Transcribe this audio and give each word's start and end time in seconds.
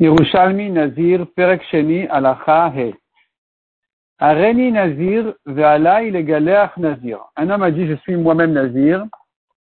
Yerushalmi 0.00 0.70
Nazir. 0.70 1.26
Areni 4.20 4.72
Nazir 4.72 5.34
Ve'alai 5.44 6.10
Legaleach 6.10 6.76
Nazir. 6.76 7.18
Un 7.36 7.50
homme 7.50 7.62
a 7.62 7.70
dit 7.72 7.86
je 7.86 7.94
suis 7.94 8.16
moi-même 8.16 8.52
Nazir. 8.52 9.04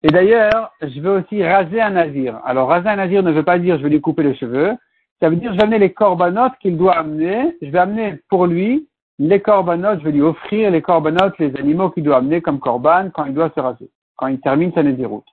Et 0.02 0.08
d'ailleurs, 0.08 0.72
je 0.82 1.00
veux 1.00 1.20
aussi 1.20 1.44
raser 1.44 1.80
un 1.80 1.90
Nazir. 1.90 2.40
Alors 2.44 2.68
raser 2.68 2.88
un 2.88 2.96
Nazir 2.96 3.22
ne 3.22 3.30
veut 3.30 3.44
pas 3.44 3.58
dire 3.60 3.78
je 3.78 3.84
vais 3.84 3.90
lui 3.90 4.00
couper 4.00 4.24
les 4.24 4.34
cheveux. 4.34 4.74
Ça 5.20 5.28
veut 5.28 5.36
dire 5.36 5.52
je 5.52 5.56
vais 5.56 5.62
amener 5.62 5.78
les 5.78 5.92
corbanotes 5.92 6.54
qu'il 6.60 6.76
doit 6.76 6.96
amener. 6.96 7.56
Je 7.62 7.70
vais 7.70 7.78
amener 7.78 8.18
pour 8.28 8.46
lui 8.46 8.88
les 9.20 9.40
corbanotes. 9.40 10.00
Je 10.00 10.04
vais 10.04 10.12
lui 10.12 10.22
offrir 10.22 10.72
les 10.72 10.82
corbanotes, 10.82 11.38
les 11.38 11.56
animaux 11.56 11.90
qu'il 11.90 12.02
doit 12.02 12.16
amener 12.16 12.40
comme 12.40 12.58
corban 12.58 13.10
quand 13.14 13.26
il 13.26 13.34
doit 13.34 13.52
se 13.54 13.60
raser, 13.60 13.88
quand 14.16 14.26
il 14.26 14.40
termine 14.40 14.72
sa 14.72 14.82
Naziroute. 14.82 15.26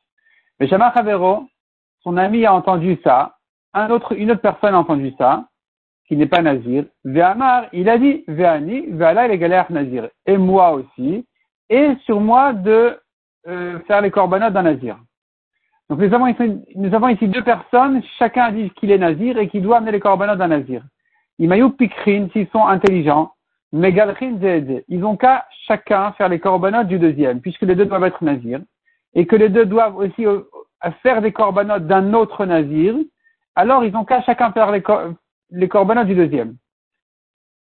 Mais 0.60 0.68
Shama 0.68 0.94
Chavero, 0.94 1.48
son 2.04 2.18
ami 2.18 2.46
a 2.46 2.54
entendu 2.54 3.00
ça 3.04 3.36
un 3.74 3.90
autre, 3.90 4.14
une 4.14 4.32
autre 4.32 4.42
personne 4.42 4.76
a 4.76 4.80
entendu 4.80 5.14
ça, 5.18 5.46
qui 6.08 6.18
n'est 6.18 6.28
pas 6.28 6.41
nazir. 6.41 6.86
Ve'amar, 7.05 7.68
il 7.72 7.88
a 7.90 7.98
dit, 7.98 8.23
Ve'ani, 8.28 8.88
Ve'ala 8.88 9.28
il 9.28 9.32
est 9.32 9.38
galère 9.38 9.72
nazir. 9.72 10.09
Et 10.26 10.38
moi 10.38 10.73
aussi. 10.73 11.26
Et 11.70 11.95
sur 12.05 12.20
moi 12.20 12.52
de 12.52 13.00
euh, 13.48 13.80
faire 13.88 14.02
les 14.02 14.12
corbanotes 14.12 14.54
d'un 14.54 14.64
nazir. 14.64 14.98
Donc 15.90 16.00
nous 16.00 16.14
avons, 16.14 16.28
ici, 16.28 16.59
nous 16.76 16.94
avons 16.94 17.09
ici 17.09 17.28
deux 17.28 17.44
personnes, 17.44 18.02
chacun 18.20 18.52
dit 18.52 18.70
qu'il 18.72 18.92
est 18.92 18.98
nazir 18.98 19.38
et 19.38 19.48
qu'il 19.48 19.62
doit 19.62 19.78
amener 19.78 19.92
les 19.92 20.00
corbanotes 20.00 20.38
d'un 20.38 20.50
nazir. 20.50 20.84
Imayou 21.40 21.70
pikrin, 21.72 22.28
s'ils 22.34 22.48
sont 22.50 22.66
intelligents, 22.66 23.31
megalrin 23.72 24.38
zed, 24.40 24.84
ils 24.88 25.03
ont 25.03 25.17
qu'à 25.17 25.45
chacun 25.66 26.12
faire 26.14 26.30
les 26.30 26.40
corbanotes 26.40 26.88
du 26.88 27.00
deuxième, 27.00 27.42
puisque 27.42 27.64
les 27.64 27.76
deux 27.76 27.86
doivent 27.86 28.03
être 28.03 28.23
nazirs, 28.23 28.62
et 29.14 29.26
que 29.26 29.36
les 29.36 29.50
deux 29.50 29.66
doivent 29.66 29.98
aussi 29.98 30.26
euh, 30.26 30.42
faire 31.03 31.22
des 31.22 31.31
corbanotes 31.31 31.88
d'un 31.88 32.14
autre 32.14 32.45
nazir, 32.45 32.95
alors 33.55 33.84
ils 33.84 33.96
ont 33.96 34.05
qu'à 34.05 34.22
chacun 34.22 34.52
faire 34.52 34.72
les, 34.72 34.82
cor 34.82 35.14
corbanotes 35.70 36.08
du 36.08 36.16
deuxième. 36.16 36.55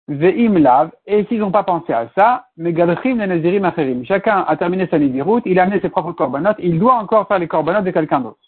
Ve'im 0.07 0.57
lav, 0.57 0.91
et 1.05 1.25
s'ils 1.25 1.39
n'ont 1.39 1.51
pas 1.51 1.63
pensé 1.63 1.93
à 1.93 2.09
ça, 2.17 2.47
megalchim 2.57 3.15
nazirim 3.15 3.63
acherim. 3.65 4.03
Chacun 4.05 4.43
a 4.47 4.57
terminé 4.57 4.87
sa 4.87 4.97
route, 5.23 5.43
il 5.45 5.59
a 5.59 5.63
amené 5.63 5.79
ses 5.81 5.89
propres 5.89 6.13
corbanotes, 6.13 6.57
il 6.59 6.79
doit 6.79 6.95
encore 6.95 7.27
faire 7.27 7.39
les 7.39 7.47
corbanotes 7.47 7.85
de 7.85 7.91
quelqu'un 7.91 8.21
d'autre. 8.21 8.39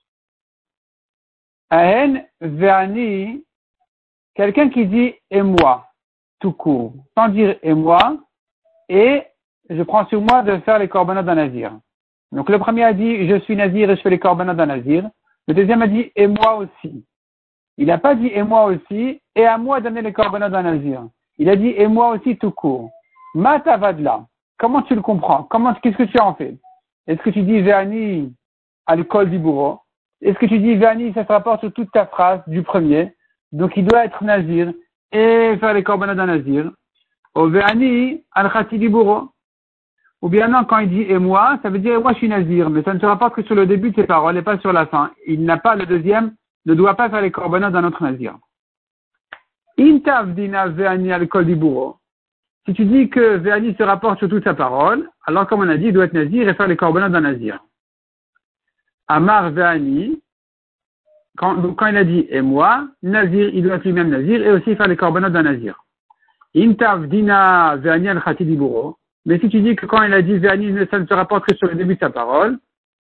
Ahen 1.69 2.25
ve'ani, 2.41 3.43
quelqu'un 4.33 4.69
qui 4.69 4.87
dit 4.87 5.13
et 5.29 5.41
moi, 5.41 5.87
tout 6.39 6.51
court, 6.51 6.93
sans 7.15 7.29
dire 7.29 7.55
et 7.61 7.73
moi, 7.73 8.17
et 8.89 9.23
je 9.69 9.83
prends 9.83 10.05
sur 10.07 10.19
moi 10.21 10.41
de 10.41 10.57
faire 10.59 10.79
les 10.79 10.87
corbanotes 10.87 11.25
d'un 11.25 11.35
nazir. 11.35 11.71
Donc 12.31 12.49
le 12.49 12.59
premier 12.59 12.83
a 12.83 12.93
dit 12.93 13.27
je 13.27 13.39
suis 13.41 13.55
nazir 13.55 13.89
et 13.89 13.95
je 13.95 14.01
fais 14.01 14.09
les 14.09 14.19
corbanotes 14.19 14.57
d'un 14.57 14.65
nazir. 14.65 15.09
Le 15.47 15.53
deuxième 15.53 15.81
a 15.81 15.87
dit 15.87 16.11
et 16.15 16.27
moi 16.27 16.55
aussi. 16.55 17.05
Il 17.77 17.87
n'a 17.87 17.97
pas 17.97 18.15
dit 18.15 18.27
et 18.27 18.43
moi 18.43 18.65
aussi, 18.65 19.21
et 19.35 19.45
à 19.45 19.57
moi 19.57 19.79
d'amener 19.81 20.01
les 20.01 20.13
corbanotes 20.13 20.51
d'un 20.51 20.63
nazir. 20.63 21.03
Il 21.37 21.49
a 21.49 21.55
dit 21.55 21.73
et 21.75 21.87
moi 21.87 22.09
aussi 22.09 22.37
tout 22.37 22.51
court. 22.51 22.89
Matavadla. 23.35 24.25
Comment 24.57 24.81
tu 24.83 24.93
le 24.93 25.01
comprends? 25.01 25.43
Comment, 25.43 25.73
qu'est-ce 25.75 25.97
que 25.97 26.03
tu 26.03 26.19
en 26.19 26.35
fais? 26.35 26.55
Est-ce 27.07 27.21
que 27.21 27.29
tu 27.29 27.41
dis 27.41 27.61
Véani 27.61 28.33
à 28.85 28.95
l'école 28.95 29.29
du 29.29 29.39
bourreau 29.39 29.79
Est-ce 30.21 30.37
que 30.37 30.45
tu 30.45 30.59
dis 30.59 30.75
Véani, 30.75 31.13
ça 31.13 31.25
se 31.25 31.31
rapporte 31.31 31.61
sur 31.61 31.73
toute 31.73 31.91
ta 31.91 32.05
phrase 32.05 32.41
du 32.47 32.61
premier 32.61 33.15
Donc 33.51 33.75
il 33.75 33.85
doit 33.85 34.05
être 34.05 34.23
nazir 34.23 34.71
et 35.11 35.57
faire 35.59 35.73
les 35.73 35.83
corbanotes 35.83 36.17
d'un 36.17 36.27
nazir. 36.27 36.71
Au 37.33 37.47
Véani 37.47 38.23
al 38.33 38.51
du 38.71 38.89
bourreau. 38.89 39.29
Ou 40.21 40.29
bien 40.29 40.47
non, 40.47 40.65
quand 40.65 40.77
il 40.77 40.89
dit 40.89 41.01
et 41.01 41.17
moi, 41.17 41.57
ça 41.63 41.69
veut 41.69 41.79
dire 41.79 41.99
moi 41.99 42.13
je 42.13 42.19
suis 42.19 42.29
nazir, 42.29 42.69
mais 42.69 42.83
ça 42.83 42.93
ne 42.93 42.99
se 42.99 43.05
rapporte 43.05 43.33
que 43.33 43.43
sur 43.43 43.55
le 43.55 43.65
début 43.65 43.89
de 43.89 43.95
ses 43.95 44.05
paroles 44.05 44.37
et 44.37 44.43
pas 44.43 44.59
sur 44.59 44.71
la 44.71 44.85
fin. 44.85 45.09
Il 45.25 45.43
n'a 45.43 45.57
pas 45.57 45.75
le 45.75 45.87
deuxième 45.87 46.35
ne 46.65 46.73
doit 46.73 46.95
pas 46.95 47.09
faire 47.09 47.21
les 47.21 47.31
corbanotes 47.31 47.73
d'un 47.73 47.83
autre 47.83 48.03
nazir. 48.03 48.37
Intav 49.77 50.33
dina 50.33 50.67
ve'ani 50.67 51.11
al. 51.11 51.27
Si 52.65 52.73
tu 52.73 52.85
dis 52.85 53.09
que 53.09 53.37
ve'ani 53.37 53.75
se 53.75 53.83
rapporte 53.83 54.19
sur 54.19 54.29
toute 54.29 54.43
sa 54.43 54.53
parole, 54.53 55.09
alors 55.25 55.47
comme 55.47 55.61
on 55.61 55.69
a 55.69 55.77
dit, 55.77 55.87
il 55.87 55.93
doit 55.93 56.05
être 56.05 56.13
nazir 56.13 56.47
et 56.47 56.53
faire 56.53 56.67
les 56.67 56.77
corbanotes 56.77 57.11
d'un 57.11 57.21
nazir. 57.21 57.59
Amar 59.07 59.51
ve'ani, 59.51 60.21
quand, 61.37 61.73
quand 61.73 61.87
il 61.87 61.97
a 61.97 62.03
dit 62.03 62.27
et 62.29 62.41
moi, 62.41 62.87
nazir, 63.01 63.49
il 63.53 63.63
doit 63.63 63.75
être 63.75 63.85
lui-même 63.85 64.09
nazir 64.09 64.41
et 64.45 64.51
aussi 64.51 64.75
faire 64.75 64.87
les 64.87 64.97
corbanotes 64.97 65.33
d'un 65.33 65.43
nazir. 65.43 65.83
Intav 66.55 67.07
dina 67.07 67.75
ve'ani 67.77 68.09
al. 68.09 68.21
Mais 69.25 69.39
si 69.39 69.49
tu 69.49 69.61
dis 69.61 69.75
que 69.75 69.85
quand 69.85 70.01
il 70.03 70.13
a 70.13 70.21
dit 70.21 70.37
ve'ani, 70.37 70.87
ça 70.89 70.99
ne 70.99 71.05
se 71.05 71.13
rapporte 71.13 71.45
que 71.45 71.55
sur 71.55 71.67
le 71.67 71.75
début 71.75 71.95
de 71.95 71.99
sa 71.99 72.09
parole, 72.09 72.59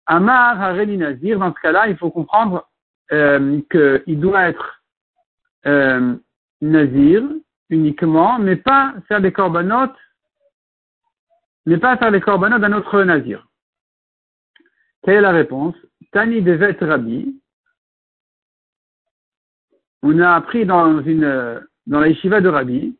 Amar 0.07 0.61
hareni 0.61 0.97
nazir, 0.97 1.39
dans 1.39 1.53
ce 1.53 1.61
cas-là, 1.61 1.89
il 1.89 1.97
faut 1.97 2.11
comprendre 2.11 2.69
euh, 3.13 3.61
qu'il 3.71 4.21
doit 4.21 4.49
être 4.49 4.83
euh, 5.67 6.17
nazir 6.61 7.23
uniquement, 7.71 8.39
mais 8.39 8.57
pas 8.57 8.95
faire 9.09 9.21
des 9.21 9.33
corbanotes, 9.33 9.97
mais 11.67 11.79
pas 11.79 11.97
faire 11.97 12.11
les 12.11 12.21
corbanotes 12.21 12.61
d'un 12.61 12.73
autre 12.73 13.03
nazir. 13.03 13.47
Quelle 15.03 15.17
est 15.17 15.21
la 15.21 15.33
réponse? 15.33 15.75
Tani 16.13 16.43
Devet 16.43 16.77
Rabbi. 16.81 17.41
On 20.03 20.19
a 20.21 20.35
appris 20.35 20.65
dans 20.67 21.03
une 21.03 21.61
dans 21.87 22.01
la 22.01 22.09
yeshiva 22.09 22.41
de 22.41 22.49
Rabbi, 22.49 22.97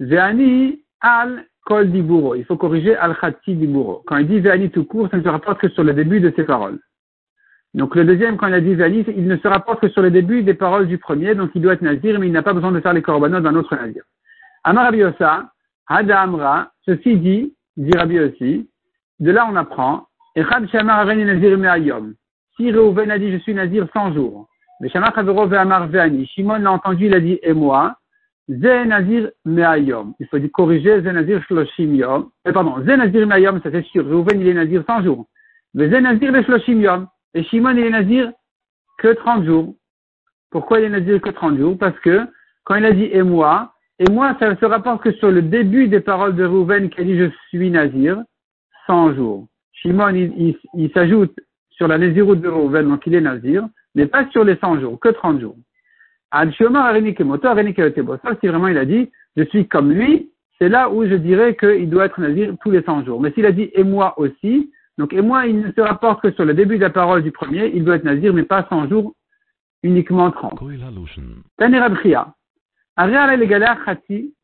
Veani 0.00 0.82
al 1.00 1.46
kol 1.64 1.90
diburo. 1.90 2.34
Il 2.34 2.44
faut 2.44 2.56
corriger 2.56 2.96
al 2.96 3.16
khati 3.16 3.54
diburo. 3.54 4.02
Quand 4.06 4.16
il 4.16 4.26
dit 4.26 4.40
Veani 4.40 4.70
tout 4.70 4.84
court, 4.84 5.08
ça 5.10 5.16
ne 5.16 5.22
se 5.22 5.28
rapporte 5.28 5.60
que 5.60 5.68
sur 5.68 5.84
le 5.84 5.94
début 5.94 6.20
de 6.20 6.32
ses 6.34 6.44
paroles. 6.44 6.80
Donc 7.74 7.96
le 7.96 8.04
deuxième, 8.04 8.36
quand 8.36 8.46
il 8.46 8.54
a 8.54 8.60
dit 8.60 8.76
Zani, 8.76 9.04
il 9.08 9.26
ne 9.26 9.36
se 9.36 9.48
rapporte 9.48 9.80
que 9.80 9.88
sur 9.88 10.00
le 10.00 10.10
début 10.10 10.44
des 10.44 10.54
paroles 10.54 10.86
du 10.86 10.96
premier, 10.96 11.34
donc 11.34 11.50
il 11.54 11.62
doit 11.62 11.72
être 11.72 11.82
nazir, 11.82 12.18
mais 12.20 12.28
il 12.28 12.32
n'a 12.32 12.42
pas 12.42 12.52
besoin 12.52 12.70
de 12.70 12.80
faire 12.80 12.92
les 12.92 13.02
corbanotes 13.02 13.42
d'un 13.42 13.56
autre 13.56 13.74
nazir. 13.74 14.04
Amar 14.62 14.84
Rabbi 14.84 15.02
Osa, 15.02 15.50
Hada 15.88 16.20
Amra, 16.20 16.70
ceci 16.86 17.16
dit, 17.16 17.52
dit 17.76 17.96
Rabbi 17.96 18.20
aussi, 18.20 18.68
de 19.18 19.30
là 19.30 19.46
on 19.50 19.56
apprend, 19.56 20.06
Echad 20.36 20.68
Shamar 20.70 21.06
Nazir 21.06 21.58
Me'ayom. 21.58 22.14
Si 22.56 22.70
Reuven 22.70 23.10
a 23.10 23.18
dit 23.18 23.32
je 23.32 23.38
suis 23.38 23.54
nazir 23.54 23.86
100 23.92 24.14
jours, 24.14 24.48
mais 24.80 24.88
Shamar 24.88 25.12
Chavero 25.14 25.46
Ve'amar 25.46 25.88
Ve'ani, 25.88 26.26
Shimon 26.26 26.58
l'a 26.58 26.72
entendu, 26.72 27.06
il 27.06 27.14
a 27.14 27.20
dit 27.20 27.38
et 27.42 27.52
moi, 27.52 27.96
Ze 28.48 28.84
Nazir 28.86 29.30
Me'ayom. 29.44 30.14
Il 30.20 30.26
faut 30.28 30.38
corriger 30.52 31.02
Ze 31.02 31.08
Nazir 31.08 31.42
Shloshim 31.44 31.94
Yom. 31.94 32.30
Eh, 32.44 32.52
pardon, 32.52 32.76
Ze 32.84 32.96
Nazir 32.96 33.26
Me'ayom, 33.26 33.60
ça 33.62 33.70
c'est 33.72 33.84
sûr, 33.86 34.04
Reuven 34.06 34.40
il 34.40 34.48
est 34.48 34.54
nazir 34.54 34.84
100 34.86 35.02
jours. 35.02 35.26
Mais 35.74 35.88
Ze 35.88 35.96
Nazir 35.96 36.32
Shloshim 36.44 36.80
Yom. 36.80 37.06
Et 37.34 37.44
Shimon, 37.44 37.76
il 37.76 37.84
est 37.84 37.90
nazir 37.90 38.32
que 38.98 39.12
30 39.12 39.44
jours. 39.44 39.74
Pourquoi 40.50 40.80
il 40.80 40.84
est 40.84 40.90
nazir 40.90 41.20
que 41.20 41.30
30 41.30 41.58
jours? 41.58 41.78
Parce 41.78 41.98
que 42.00 42.20
quand 42.64 42.76
il 42.76 42.84
a 42.84 42.92
dit 42.92 43.08
et 43.12 43.22
moi, 43.22 43.74
et 43.98 44.10
moi, 44.10 44.36
ça 44.38 44.56
se 44.56 44.64
rapporte 44.64 45.02
que 45.02 45.12
sur 45.12 45.30
le 45.30 45.42
début 45.42 45.88
des 45.88 46.00
paroles 46.00 46.36
de 46.36 46.44
Rouven 46.44 46.90
qui 46.90 47.00
a 47.00 47.04
dit 47.04 47.18
je 47.18 47.30
suis 47.48 47.70
nazir, 47.70 48.22
100 48.86 49.14
jours. 49.14 49.48
Shimon, 49.72 50.14
il, 50.14 50.90
s'ajoute 50.92 51.34
sur 51.70 51.88
la 51.88 51.98
naziroute 51.98 52.40
de 52.40 52.48
Rouven, 52.48 52.88
donc 52.88 53.06
il 53.06 53.14
est 53.14 53.20
nazir, 53.20 53.66
mais 53.94 54.06
pas 54.06 54.28
sur 54.30 54.44
les 54.44 54.56
100 54.56 54.80
jours, 54.80 55.00
que 55.00 55.08
30 55.08 55.40
jours. 55.40 55.56
Si 56.56 56.64
vraiment 56.64 58.68
il 58.68 58.78
a 58.78 58.84
dit 58.84 59.10
je 59.36 59.44
suis 59.44 59.68
comme 59.68 59.92
lui, 59.92 60.30
c'est 60.58 60.68
là 60.68 60.90
où 60.90 61.06
je 61.06 61.14
dirais 61.14 61.56
qu'il 61.56 61.90
doit 61.90 62.06
être 62.06 62.20
nazir 62.20 62.54
tous 62.62 62.70
les 62.70 62.82
100 62.82 63.04
jours. 63.04 63.20
Mais 63.20 63.32
s'il 63.32 63.46
a 63.46 63.52
dit 63.52 63.70
et 63.72 63.84
moi 63.84 64.18
aussi, 64.18 64.72
donc, 64.98 65.12
et 65.12 65.22
moi, 65.22 65.46
il 65.46 65.60
ne 65.60 65.72
se 65.72 65.80
rapporte 65.80 66.22
que 66.22 66.30
sur 66.32 66.44
le 66.44 66.54
début 66.54 66.76
de 66.76 66.82
la 66.82 66.90
parole 66.90 67.22
du 67.22 67.32
premier, 67.32 67.66
il 67.74 67.84
doit 67.84 67.96
être 67.96 68.04
nazir, 68.04 68.32
mais 68.32 68.44
pas 68.44 68.66
100 68.68 68.88
jours, 68.88 69.14
uniquement 69.82 70.30
30. 70.30 70.60
Tani 71.56 71.78
Rabchia. 71.78 72.32
Ariel 72.96 73.40
le 73.40 73.46
Khati, 73.84 74.34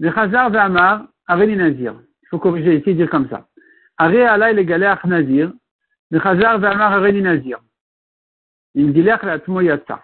le 0.00 0.12
Chazar 0.12 0.50
Ve'amar, 0.50 1.06
Areli 1.28 1.54
Nazir. 1.54 1.94
Il 2.22 2.28
faut 2.28 2.40
corriger 2.40 2.76
ici 2.76 2.90
et 2.90 2.94
dire 2.94 3.08
comme 3.08 3.28
ça. 3.28 3.46
Ariel 3.98 4.56
le 4.56 4.62
Galach 4.64 5.04
Nazir, 5.04 5.52
le 6.10 6.18
Chazar 6.18 6.58
Ve'amar, 6.58 6.92
Areli 6.92 7.22
Nazir. 7.22 7.60
Il 8.74 8.92
dit 8.92 9.06
Tmoyatsa. 9.44 10.02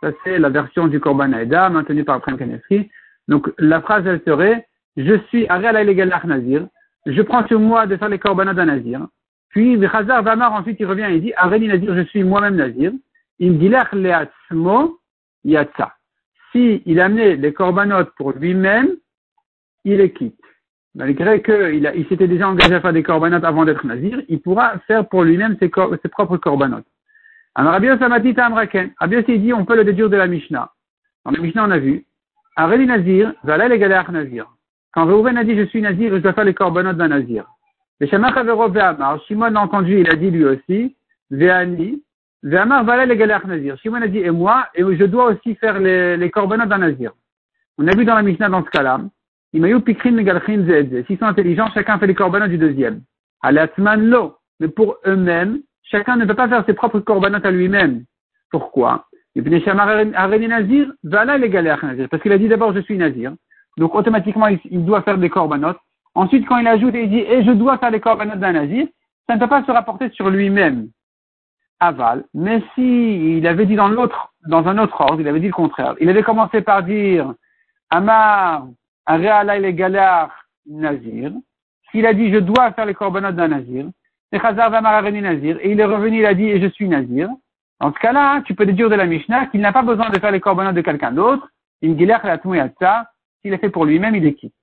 Ça, 0.00 0.10
c'est 0.24 0.38
la 0.38 0.48
version 0.48 0.88
du 0.88 0.98
Korban 0.98 1.32
Aeda, 1.32 1.68
maintenue 1.68 2.04
par 2.04 2.20
Pren 2.22 2.36
Kanefri. 2.36 2.90
Donc, 3.28 3.52
la 3.58 3.80
phrase, 3.82 4.04
elle 4.06 4.22
serait, 4.26 4.66
je 4.96 5.16
suis 5.28 5.46
Ariel 5.46 5.86
le 5.86 5.92
Galach 5.92 6.24
Nazir, 6.24 6.66
je 7.06 7.22
prends 7.22 7.46
sur 7.46 7.60
moi 7.60 7.86
de 7.86 7.96
faire 7.96 8.08
les 8.08 8.18
corbanotes 8.18 8.56
d'un 8.56 8.66
nazir. 8.66 9.06
Puis, 9.50 9.84
Hazar 9.84 10.22
Vamar, 10.22 10.52
ensuite, 10.52 10.78
il 10.80 10.86
revient 10.86 11.06
et 11.10 11.16
il 11.16 11.22
dit, 11.22 11.32
Areni 11.36 11.68
Nazir, 11.68 11.94
je 11.94 12.02
suis 12.02 12.22
moi-même 12.22 12.56
nazir. 12.56 12.92
Il 13.38 13.52
me 13.52 13.58
dit, 13.58 13.68
leatzmo 13.68 14.98
yatsa. 15.44 15.94
Si 16.52 16.82
il 16.86 17.00
a 17.00 17.06
amené 17.06 17.36
les 17.36 17.52
corbanotes 17.52 18.10
pour 18.16 18.32
lui-même, 18.32 18.96
il 19.84 19.96
les 19.96 20.12
quitte. 20.12 20.36
Malgré 20.94 21.42
qu'il 21.42 21.90
il, 21.94 22.06
s'était 22.08 22.28
déjà 22.28 22.48
engagé 22.48 22.74
à 22.74 22.80
faire 22.80 22.92
des 22.92 23.02
corbanotes 23.02 23.44
avant 23.44 23.64
d'être 23.64 23.86
nazir, 23.86 24.22
il 24.28 24.40
pourra 24.40 24.78
faire 24.86 25.08
pour 25.08 25.24
lui-même 25.24 25.56
ses, 25.60 25.70
ses, 26.02 26.08
propres 26.08 26.36
corbanotes. 26.36 26.86
Alors, 27.54 27.72
Rabbi 27.72 27.88
Samati 27.98 28.38
Amraken. 28.38 28.92
Rabbi 28.98 29.16
il 29.28 29.42
dit, 29.42 29.52
on 29.52 29.64
peut 29.64 29.76
le 29.76 29.84
déduire 29.84 30.10
de 30.10 30.16
la 30.16 30.26
Mishnah. 30.26 30.70
Dans 31.24 31.32
la 31.32 31.40
Mishnah, 31.40 31.66
on 31.66 31.70
a 31.70 31.78
vu, 31.78 32.04
Areni 32.56 32.86
Nazir, 32.86 33.32
Zalal 33.44 33.72
les 33.72 33.78
Nazir. 33.78 34.46
Quand 34.92 35.06
Reuven 35.06 35.36
a 35.36 35.44
dit 35.44 35.56
je 35.56 35.66
suis 35.66 35.80
nazir, 35.80 36.12
je 36.12 36.18
dois 36.18 36.32
faire 36.32 36.44
les 36.44 36.54
corbanotes 36.54 36.96
d'un 36.96 37.08
nazir. 37.08 37.46
Le 38.00 38.06
Shemach 38.06 38.36
Avero 38.36 38.68
Ve'amar, 38.68 39.20
Shimon 39.26 39.54
a 39.54 39.60
entendu, 39.60 40.00
il 40.00 40.10
a 40.10 40.16
dit 40.16 40.30
lui 40.30 40.44
aussi, 40.44 40.96
Ve'ani, 41.30 42.02
Ve'amar 42.42 42.84
vala 42.84 43.06
le 43.06 43.14
galach 43.14 43.44
nazir. 43.44 43.76
Shimon 43.78 44.02
a 44.02 44.08
dit, 44.08 44.18
et 44.18 44.30
moi, 44.30 44.66
et 44.74 44.82
je 44.82 45.04
dois 45.04 45.26
aussi 45.26 45.54
faire 45.56 45.78
les, 45.78 46.16
les 46.16 46.30
korbanot 46.30 46.66
d'un 46.66 46.78
nazir. 46.78 47.12
On 47.78 47.86
a 47.86 47.96
vu 47.96 48.04
dans 48.04 48.14
la 48.14 48.22
Mishnah 48.22 48.48
dans 48.48 48.64
ce 48.64 48.70
cas-là, 48.70 49.00
Imayu 49.52 49.80
pikrin 49.80 50.12
megalchin 50.12 50.64
zedze. 50.64 51.04
S'ils 51.06 51.18
sont 51.18 51.24
intelligents, 51.24 51.68
chacun 51.74 51.98
fait 51.98 52.06
les 52.06 52.14
korbanot 52.14 52.46
du 52.46 52.56
deuxième. 52.56 53.00
Alatzman 53.42 54.08
lo. 54.08 54.36
Mais 54.60 54.68
pour 54.68 54.98
eux-mêmes, 55.06 55.60
chacun 55.82 56.16
ne 56.16 56.24
peut 56.24 56.34
pas 56.34 56.48
faire 56.48 56.64
ses 56.66 56.74
propres 56.74 57.00
korbanot 57.00 57.40
à 57.42 57.50
lui-même. 57.50 58.04
Pourquoi? 58.50 59.06
Parce 59.34 59.62
qu'il 62.22 62.32
a 62.32 62.38
dit 62.38 62.48
d'abord 62.48 62.74
je 62.74 62.80
suis 62.80 62.96
nazir. 62.96 63.32
Donc 63.80 63.94
automatiquement 63.94 64.46
il 64.46 64.84
doit 64.84 65.02
faire 65.02 65.16
des 65.16 65.30
korbanot. 65.30 65.74
Ensuite 66.14 66.46
quand 66.46 66.58
il 66.58 66.68
ajoute 66.68 66.94
et 66.94 67.04
il 67.04 67.10
dit 67.10 67.20
et 67.20 67.42
je 67.42 67.50
dois 67.50 67.78
faire 67.78 67.90
les 67.90 67.98
korbanot 67.98 68.36
d'un 68.36 68.52
nazir, 68.52 68.86
ça 69.26 69.34
ne 69.34 69.40
peut 69.40 69.48
pas 69.48 69.64
se 69.64 69.70
rapporter 69.72 70.10
sur 70.10 70.28
lui-même. 70.28 70.90
Aval. 71.80 72.24
Mais 72.34 72.62
si 72.74 73.38
il 73.38 73.46
avait 73.46 73.64
dit 73.64 73.76
dans 73.76 73.88
l'autre, 73.88 74.34
dans 74.46 74.68
un 74.68 74.76
autre 74.76 75.00
ordre, 75.00 75.22
il 75.22 75.28
avait 75.28 75.40
dit 75.40 75.46
le 75.46 75.52
contraire. 75.54 75.94
Il 75.98 76.10
avait 76.10 76.22
commencé 76.22 76.60
par 76.60 76.82
dire 76.82 77.32
Amar, 77.88 78.66
le 79.08 79.70
galar 79.70 80.30
nazir. 80.66 81.32
S'il 81.90 82.04
a 82.04 82.12
dit 82.12 82.30
je 82.30 82.38
dois 82.38 82.72
faire 82.72 82.84
les 82.84 82.94
korbanot 82.94 83.32
d'un 83.32 83.48
nazir, 83.48 83.86
et 84.32 85.72
il 85.72 85.80
est 85.80 85.84
revenu, 85.84 86.18
il 86.18 86.26
a 86.26 86.34
dit 86.34 86.44
et 86.44 86.60
je 86.60 86.68
suis 86.68 86.86
nazir. 86.86 87.30
Dans 87.80 87.94
ce 87.94 87.98
cas-là, 87.98 88.42
tu 88.42 88.54
peux 88.54 88.66
déduire 88.66 88.90
de 88.90 88.94
la 88.94 89.06
Mishnah 89.06 89.46
qu'il 89.46 89.62
n'a 89.62 89.72
pas 89.72 89.82
besoin 89.82 90.10
de 90.10 90.18
faire 90.18 90.32
les 90.32 90.40
korbanot 90.40 90.72
de 90.72 90.82
quelqu'un 90.82 91.12
d'autre. 91.12 91.48
Il 91.80 91.96
s'il 93.42 93.52
est 93.52 93.58
fait 93.58 93.70
pour 93.70 93.84
lui-même, 93.84 94.14
il 94.14 94.26
est 94.26 94.34
quitte. 94.34 94.54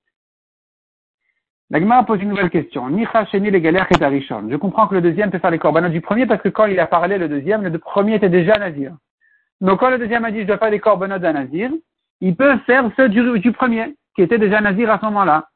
La 1.70 1.80
Gemara 1.80 2.04
pose 2.04 2.22
une 2.22 2.30
nouvelle 2.30 2.48
question. 2.48 2.88
Je 2.88 4.56
comprends 4.56 4.86
que 4.86 4.94
le 4.94 5.02
deuxième 5.02 5.30
peut 5.30 5.38
faire 5.38 5.50
les 5.50 5.58
korbanot 5.58 5.90
du 5.90 6.00
premier 6.00 6.24
parce 6.24 6.40
que 6.40 6.48
quand 6.48 6.64
il 6.64 6.80
a 6.80 6.86
parlé 6.86 7.18
le 7.18 7.28
deuxième, 7.28 7.62
le 7.62 7.78
premier 7.78 8.14
était 8.14 8.30
déjà 8.30 8.54
nazir. 8.54 8.96
Donc 9.60 9.80
quand 9.80 9.90
le 9.90 9.98
deuxième 9.98 10.24
a 10.24 10.30
dit 10.30 10.40
je 10.40 10.46
dois 10.46 10.56
faire 10.56 10.70
les 10.70 10.80
korbanot 10.80 11.18
d'un 11.18 11.34
nazir, 11.34 11.70
il 12.22 12.34
peut 12.36 12.56
faire 12.60 12.90
ceux 12.96 13.10
du, 13.10 13.52
premier, 13.52 13.94
qui 14.16 14.22
était 14.22 14.38
déjà 14.38 14.62
nazir 14.62 14.90
à 14.90 14.98
ce 14.98 15.04
moment-là. 15.06 15.48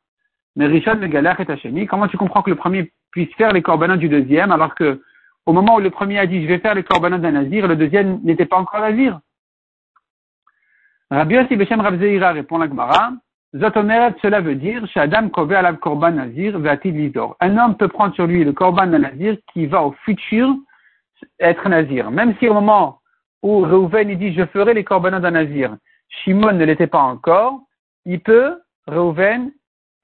Mais 0.55 0.67
Rishon 0.67 0.97
le 1.01 1.07
galère 1.07 1.41
Hachemi. 1.41 1.87
Comment 1.87 2.09
tu 2.09 2.19
comprends 2.19 2.43
que 2.43 2.51
le 2.51 2.57
premier 2.57 2.93
puisse 3.11 3.33
faire 3.37 3.55
les 3.55 3.63
korbanot 3.63 3.97
du 3.97 4.11
deuxième 4.11 4.53
alors 4.53 4.75
que 4.75 5.01
au 5.47 5.55
moment 5.55 5.77
où 5.77 5.81
le 5.81 5.91
premier 5.91 6.19
a 6.19 6.27
dit 6.27 6.43
je 6.43 6.47
vais 6.47 6.59
faire 6.59 6.75
les 6.75 6.83
korbanot 6.83 7.19
d'un 7.19 7.33
nazir, 7.33 7.67
le 7.67 7.77
deuxième 7.77 8.21
n'était 8.23 8.45
pas 8.45 8.59
encore 8.59 8.81
nazir? 8.81 9.19
Rabbi 11.13 11.35
Yossi 11.35 11.57
Beshem 11.57 11.79
Rabzeira 11.79 12.33
répond 12.33 12.57
la 12.57 12.69
Gemara. 12.69 13.13
Zotomeret, 13.55 14.15
cela 14.23 14.41
veut 14.41 14.55
dire, 14.55 14.87
Shadam 14.87 15.31
Kove 15.31 15.53
Alav 15.53 15.77
Korban 15.77 16.13
Nazir 16.13 16.59
Vatid. 16.59 17.15
Un 17.41 17.59
homme 17.59 17.77
peut 17.77 17.89
prendre 17.89 18.15
sur 18.15 18.27
lui 18.27 18.43
le 18.45 18.55
Korban 18.55 18.87
Nazir 18.87 19.37
qui 19.53 19.67
va 19.67 19.83
au 19.83 19.93
futur 20.07 20.57
être 21.39 21.69
Nazir. 21.69 22.11
Même 22.11 22.35
si 22.39 22.49
au 22.49 22.55
moment 22.55 23.01
où 23.43 23.61
Reuven 23.61 24.17
dit 24.17 24.33
je 24.33 24.47
ferai 24.47 24.73
les 24.73 24.85
Korbanot 24.85 25.19
d'un 25.19 25.33
Nazir, 25.33 25.77
Shimon 26.09 26.55
ne 26.55 26.65
l'était 26.65 26.87
pas 26.87 27.03
encore, 27.03 27.61
il 28.07 28.21
peut, 28.21 28.63
Reuven, 28.87 29.53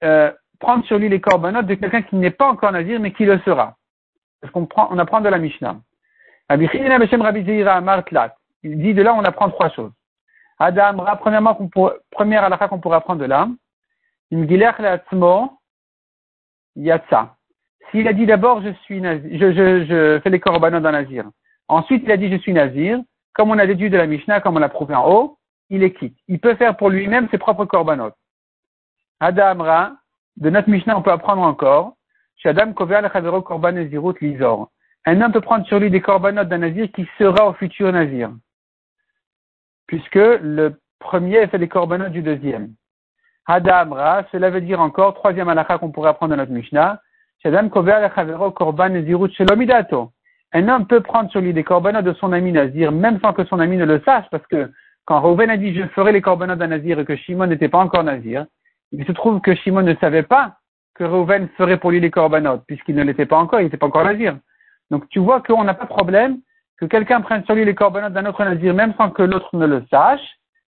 euh, 0.03 0.31
prendre 0.59 0.85
sur 0.85 0.99
lui 0.99 1.09
les 1.09 1.19
Korbanot 1.19 1.63
de 1.63 1.73
quelqu'un 1.73 2.03
qui 2.03 2.17
n'est 2.17 2.29
pas 2.29 2.49
encore 2.49 2.71
Nazir 2.71 2.99
mais 2.99 3.13
qui 3.13 3.25
le 3.25 3.39
sera. 3.39 3.77
Parce 4.41 4.53
qu'on 4.53 4.67
on 4.77 4.99
apprend 4.99 5.21
de 5.21 5.29
la 5.29 5.39
Mishnah. 5.39 5.77
Il 6.51 6.69
dit 8.77 8.93
de 8.93 9.01
là 9.01 9.15
on 9.15 9.23
apprend 9.23 9.49
trois 9.49 9.69
choses. 9.69 9.91
Adam, 10.59 11.05
premièrement, 11.19 11.55
qu'on 11.55 11.69
première 12.11 12.43
halakha 12.43 12.67
qu'on 12.67 12.79
pourrait 12.79 12.97
apprendre 12.97 13.21
de 13.21 13.25
là, 13.25 13.47
yatsa. 16.75 17.35
S'il 17.91 18.07
a 18.07 18.13
dit 18.13 18.25
d'abord 18.25 18.61
je 18.61 18.71
suis 18.83 19.01
nazir, 19.01 19.29
je, 19.31 19.85
je, 19.85 20.19
fais 20.21 20.29
les 20.29 20.39
korbanot 20.39 20.79
d'un 20.79 20.91
nazir. 20.91 21.25
Ensuite, 21.67 22.03
il 22.05 22.11
a 22.11 22.17
dit 22.17 22.29
je 22.29 22.37
suis 22.37 22.53
nazir. 22.53 22.99
Comme 23.33 23.51
on 23.51 23.57
a 23.57 23.65
déduit 23.65 23.89
de 23.89 23.97
la 23.97 24.05
Mishnah, 24.05 24.41
comme 24.41 24.57
on 24.57 24.59
l'a 24.59 24.69
prouvé 24.69 24.95
en 24.95 25.09
haut, 25.09 25.37
il 25.69 25.83
est 25.83 25.93
quitte. 25.93 26.17
Il 26.27 26.39
peut 26.39 26.55
faire 26.55 26.75
pour 26.75 26.89
lui-même 26.89 27.29
ses 27.31 27.37
propres 27.37 27.65
korbanot. 27.65 28.11
Adamra, 29.19 29.93
de 30.37 30.49
notre 30.49 30.69
Mishnah, 30.69 30.97
on 30.97 31.01
peut 31.01 31.11
apprendre 31.11 31.41
encore. 31.41 31.93
Shadam 32.37 32.73
korban 32.73 33.71
lizor. 34.21 34.71
Un 35.05 35.21
homme 35.21 35.31
peut 35.31 35.41
prendre 35.41 35.65
sur 35.67 35.79
lui 35.79 35.89
des 35.89 36.01
korbanot 36.01 36.43
d'un 36.43 36.59
nazir 36.59 36.91
qui 36.91 37.07
sera 37.17 37.47
au 37.47 37.53
futur 37.53 37.91
nazir 37.91 38.31
puisque 39.89 40.13
le 40.13 40.79
premier 40.99 41.47
fait 41.47 41.57
les 41.57 41.67
corbanotes 41.67 42.11
du 42.11 42.21
deuxième. 42.21 42.73
Hadamra, 43.47 44.23
cela 44.31 44.51
veut 44.51 44.61
dire 44.61 44.79
encore, 44.79 45.15
troisième 45.15 45.49
halakha 45.49 45.79
qu'on 45.79 45.91
pourrait 45.91 46.11
apprendre 46.11 46.35
dans 46.35 46.37
notre 46.37 46.51
Mishnah, 46.51 47.01
un 47.43 47.53
homme 47.55 47.71
peut 50.87 51.01
prendre 51.01 51.31
sur 51.31 51.41
lui 51.41 51.53
des 51.53 51.63
corbanotes 51.63 52.05
de 52.05 52.13
son 52.13 52.31
ami 52.33 52.51
Nazir, 52.51 52.91
même 52.91 53.19
sans 53.19 53.33
que 53.33 53.43
son 53.45 53.59
ami 53.59 53.77
ne 53.77 53.85
le 53.85 53.99
sache, 54.05 54.25
parce 54.29 54.45
que 54.45 54.71
quand 55.05 55.21
Reuven 55.21 55.49
a 55.49 55.57
dit 55.57 55.73
je 55.73 55.87
ferai 55.87 56.11
les 56.11 56.21
corbanotes 56.21 56.59
d'un 56.59 56.67
Nazir 56.67 56.99
et 56.99 57.05
que 57.05 57.15
Shimon 57.15 57.47
n'était 57.47 57.69
pas 57.69 57.79
encore 57.79 58.03
Nazir, 58.03 58.45
il 58.91 59.03
se 59.07 59.11
trouve 59.11 59.41
que 59.41 59.55
Shimon 59.55 59.81
ne 59.81 59.95
savait 59.95 60.21
pas 60.21 60.57
que 60.93 61.03
Reuven 61.03 61.49
ferait 61.57 61.77
pour 61.77 61.89
lui 61.89 61.99
les 61.99 62.11
corbanotes, 62.11 62.63
puisqu'il 62.67 62.93
ne 62.93 63.01
l'était 63.01 63.25
pas 63.25 63.37
encore, 63.37 63.59
il 63.59 63.63
n'était 63.63 63.77
pas 63.77 63.87
encore 63.87 64.03
Nazir. 64.03 64.37
Donc 64.91 65.09
tu 65.09 65.17
vois 65.17 65.41
qu'on 65.41 65.63
n'a 65.63 65.73
pas 65.73 65.85
de 65.85 65.89
problème 65.89 66.41
que 66.79 66.85
quelqu'un 66.85 67.21
prenne 67.21 67.43
sur 67.45 67.55
lui 67.55 67.65
les 67.65 67.75
corbanotes 67.75 68.13
d'un 68.13 68.25
autre 68.25 68.43
nazir, 68.43 68.73
même 68.73 68.93
sans 68.97 69.09
que 69.09 69.23
l'autre 69.23 69.55
ne 69.55 69.65
le 69.65 69.83
sache, 69.91 70.21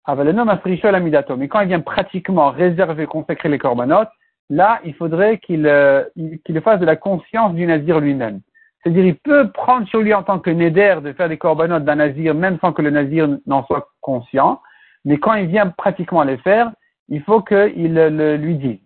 mais 0.09 1.49
quand 1.49 1.61
il 1.61 1.69
vient 1.69 1.81
pratiquement 1.81 2.51
réserver, 2.51 3.07
consacrer 3.07 3.49
les 3.49 3.59
corbanotes, 3.59 4.11
là, 4.51 4.81
il 4.85 4.95
faudrait 4.95 5.39
qu'il 5.39 5.67
euh, 5.67 6.03
qu'il 6.45 6.61
fasse 6.61 6.81
de 6.81 6.87
la 6.87 6.97
conscience 6.97 7.55
du 7.55 7.67
nazir 7.67 8.01
lui-même. 8.01 8.41
C'est-à-dire, 8.83 9.05
il 9.05 9.17
peut 9.17 9.51
prendre 9.53 9.87
sur 9.87 10.01
lui 10.01 10.13
en 10.13 10.25
tant 10.25 10.41
que 10.41 10.51
néder 10.51 10.99
de 11.03 11.13
faire 11.13 11.29
des 11.29 11.39
corbanotes 11.39 11.85
d'un 11.85 11.95
nazir, 11.95 12.35
même 12.35 12.59
sans 12.61 12.73
que 12.73 12.83
le 12.83 12.91
nazir 12.91 13.29
n'en 13.47 13.65
soit 13.67 13.89
conscient, 14.01 14.61
mais 15.05 15.19
quand 15.19 15.35
il 15.35 15.47
vient 15.47 15.69
pratiquement 15.69 16.25
les 16.25 16.39
faire, 16.39 16.73
il 17.09 17.23
faut 17.23 17.43
qu'il 17.43 17.95
le, 17.95 18.37
lui 18.37 18.57
dise. 18.57 18.81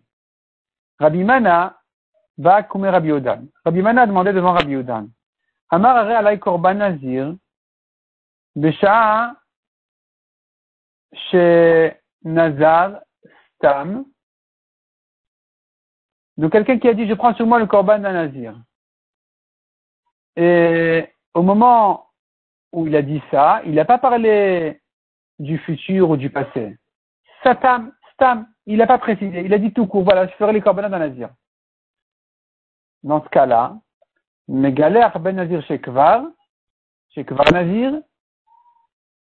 Rabbi 0.98 1.24
Mana 1.24 1.76
va 2.36 2.62
coumer 2.62 2.90
Rabbi 2.90 3.12
Odan. 3.12 3.44
Rabbi 3.64 3.80
Mana 3.80 4.02
a 4.02 4.06
demandé 4.06 4.34
devant 4.34 4.52
Rabbi 4.52 4.76
Odan. 4.76 5.06
Amar 5.70 5.96
Alay 5.96 6.38
Korban 6.38 6.74
Nazir, 6.74 7.34
Besha 8.54 9.34
chez 11.12 11.96
Nazar 12.22 13.00
Stam. 13.54 14.04
Donc 16.36 16.52
quelqu'un 16.52 16.78
qui 16.78 16.88
a 16.88 16.94
dit 16.94 17.08
je 17.08 17.14
prends 17.14 17.34
sur 17.34 17.46
moi 17.46 17.58
le 17.58 17.66
Korban 17.66 17.98
d'un 17.98 18.12
Nazir. 18.12 18.56
Et 20.36 21.08
au 21.34 21.42
moment 21.42 22.10
où 22.72 22.86
il 22.86 22.94
a 22.94 23.02
dit 23.02 23.22
ça, 23.30 23.62
il 23.64 23.74
n'a 23.74 23.84
pas 23.84 23.98
parlé 23.98 24.80
du 25.38 25.58
futur 25.58 26.10
ou 26.10 26.16
du 26.16 26.30
passé. 26.30 26.76
Satam, 27.42 27.92
Stam, 28.12 28.46
il 28.66 28.78
n'a 28.78 28.86
pas 28.86 28.98
précisé. 28.98 29.40
Il 29.40 29.54
a 29.54 29.58
dit 29.58 29.72
tout 29.72 29.86
court, 29.86 30.04
voilà, 30.04 30.26
je 30.26 30.34
ferai 30.34 30.52
les 30.52 30.60
Korban 30.60 30.88
d'un 30.88 30.98
Nazir. 30.98 31.30
Dans 33.02 33.22
ce 33.22 33.28
cas-là, 33.30 33.78
Megalech 34.48 35.18
ben 35.18 35.36
Nazir 35.36 35.62
Shekvar, 35.62 36.24
Shekvar 37.14 37.52
Nazir, 37.52 38.00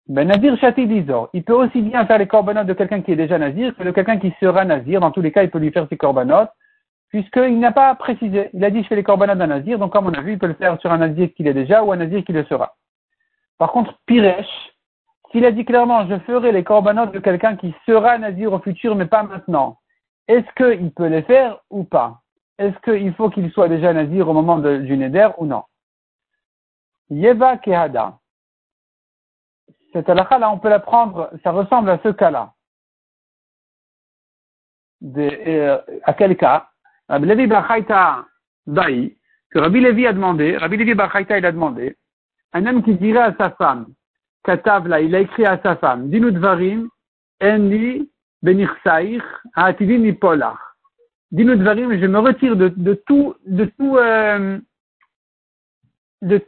ben 0.09 0.26
Nazir. 0.26 0.57
Il 1.33 1.45
peut 1.45 1.55
aussi 1.55 1.81
bien 1.83 2.07
faire 2.07 2.19
les 2.19 2.26
corbanotes 2.26 2.67
de 2.67 2.73
quelqu'un 2.73 3.02
qui 3.02 3.12
est 3.12 3.17
déjà 3.17 3.38
Nazir 3.38 3.76
que 3.76 3.85
de 3.85 3.91
quelqu'un 3.93 4.19
qui 4.19 4.35
sera 4.41 4.64
Nazir. 4.64 5.00
Dans 5.00 5.11
tous 5.11 5.21
les 5.21 5.31
cas, 5.31 5.45
il 5.45 5.50
peut 5.50 5.59
lui 5.59 5.71
faire 5.71 5.87
ses 5.88 5.97
corbanotes, 5.97 6.50
puisqu'il 7.09 7.61
n'a 7.61 7.73
pas 7.73 7.95
précisé. 7.95 8.50
Il 8.52 8.64
a 8.64 8.71
dit 8.71 8.83
je 8.83 8.88
fais 8.88 8.97
les 8.97 9.05
corbanotes 9.05 9.38
d'un 9.38 9.47
Nazir, 9.47 9.79
donc 9.79 9.93
comme 9.93 10.07
on 10.07 10.14
a 10.14 10.21
vu, 10.21 10.33
il 10.33 10.38
peut 10.38 10.49
le 10.49 10.55
faire 10.55 10.81
sur 10.81 10.91
un 10.91 10.99
Nazir 10.99 11.33
qu'il 11.35 11.47
est 11.47 11.55
déjà 11.55 11.85
ou 11.85 11.93
un 11.93 11.97
Nazir 11.97 12.25
qui 12.25 12.33
le 12.33 12.45
sera. 12.45 12.75
Par 13.59 13.71
contre, 13.71 13.95
Piresh, 14.07 14.73
s'il 15.31 15.45
a 15.45 15.52
dit 15.52 15.64
clairement 15.64 16.07
je 16.09 16.19
ferai 16.21 16.50
les 16.50 16.64
corbanotes 16.64 17.12
de 17.12 17.21
quelqu'un 17.21 17.57
qui 17.57 17.73
sera 17.87 18.19
Nazir 18.19 18.52
au 18.52 18.59
futur, 18.59 18.97
mais 18.97 19.07
pas 19.07 19.23
maintenant, 19.23 19.79
est-ce 20.26 20.52
qu'il 20.57 20.91
peut 20.91 21.07
les 21.07 21.23
faire 21.23 21.61
ou 21.71 21.85
pas? 21.85 22.22
Est-ce 22.62 22.78
qu'il 22.81 23.14
faut 23.14 23.31
qu'il 23.31 23.50
soit 23.52 23.69
déjà 23.69 23.92
nazir 23.92 24.28
au 24.28 24.33
moment 24.33 24.59
du 24.59 24.97
neder 24.97 25.28
ou 25.38 25.47
non? 25.47 25.64
Yeva 27.11 27.59
Kehada. 27.59 28.19
Cette 29.92 30.09
halakha 30.09 30.38
là, 30.38 30.50
on 30.50 30.59
peut 30.59 30.71
la 30.71 30.81
prendre, 30.81 31.31
ça 31.42 31.50
ressemble 31.50 31.90
à 31.90 31.99
ce 32.02 32.09
cas-là. 32.09 32.52
Euh, 35.16 35.81
à 36.04 36.14
quel 36.14 36.37
cas? 36.37 36.69
Rabbi 37.09 37.26
Levi 37.26 37.47
Bachaita 37.47 38.25
Daï, 38.66 39.16
que 39.50 39.59
Rabbi 39.59 39.81
Levi 39.81 40.07
a 40.07 40.12
demandé, 40.12 40.57
Rabbi 40.57 40.76
Levi 40.76 40.92
il 40.92 41.45
a 41.47 41.52
demandé, 41.52 41.97
un 42.52 42.66
homme 42.66 42.83
qui 42.83 42.95
dirait 42.95 43.21
à 43.21 43.35
sa 43.37 43.50
femme, 43.50 43.87
Katav 44.45 44.87
là, 44.87 45.00
il 45.00 45.14
a 45.14 45.21
écrit 45.21 45.45
à 45.45 45.61
sa 45.62 45.76
femme, 45.76 46.09
Dinu 46.09 46.33
Dvarim, 46.33 46.88
Enli 47.40 48.11
Benirsaich, 48.42 49.23
Atidin 49.54 50.04
Polach 51.33 51.77
dis-nous 51.77 52.01
je 52.01 52.07
me 52.07 52.19
retire 52.19 52.57
de, 52.57 52.95
tout, 53.07 53.35
de 53.47 53.65
tout, 53.65 53.97
euh, 53.97 54.59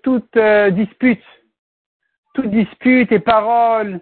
toute 0.02 0.36
euh, 0.36 0.70
dispute, 0.70 1.22
toute 2.34 2.50
dispute 2.50 3.10
et 3.10 3.18
parole 3.18 4.00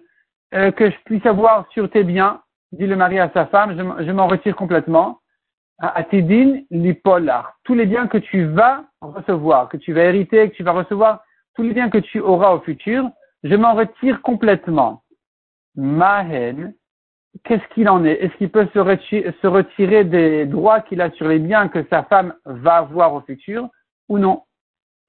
euh, 0.55 0.71
que 0.73 0.91
je 0.91 0.97
puisse 1.05 1.25
avoir 1.27 1.71
sur 1.73 1.89
tes 1.89 2.05
biens, 2.05 2.43
dit 2.73 2.87
le 2.87 2.97
mari 2.97 3.19
à 3.19 3.31
sa 3.33 3.47
femme, 3.47 3.77
je, 3.77 4.11
m'en 4.13 4.27
retire 4.27 4.57
complètement. 4.57 5.21
À 5.79 6.05
tes 6.05 6.21
l'ippolar, 6.71 7.59
tous 7.65 7.75
les 7.75 7.87
biens 7.87 8.07
que 8.07 8.19
tu 8.19 8.45
vas 8.45 8.85
recevoir, 9.01 9.69
que 9.69 9.77
tu 9.77 9.93
vas 9.93 10.05
hériter, 10.05 10.51
que 10.51 10.55
tu 10.55 10.63
vas 10.63 10.73
recevoir 10.73 11.25
tous 11.57 11.63
les 11.63 11.75
biens 11.75 11.91
que 11.91 11.99
tu 11.99 12.21
auras 12.21 12.53
au 12.53 12.61
futur, 12.61 13.11
je 13.43 13.55
m'en 13.57 13.75
retire 13.75 14.23
complètement. 14.23 15.03
Mahen, 15.75 16.73
qu'est-ce 17.45 17.67
qu'il 17.75 17.89
en 17.89 18.05
est? 18.05 18.13
Est-ce 18.13 18.35
qu'il 18.37 18.51
peut 18.51 18.69
se 18.73 18.79
retirer, 18.79 20.05
des 20.05 20.47
droits 20.47 20.81
qu'il 20.81 21.01
a 21.01 21.11
sur 21.13 21.29
les 21.29 21.39
biens 21.39 21.69
que 21.69 21.85
sa 21.91 22.03
femme 22.05 22.35
va 22.45 22.77
avoir 22.77 23.15
au 23.15 23.21
futur 23.21 23.69
ou 24.09 24.19
non? 24.19 24.43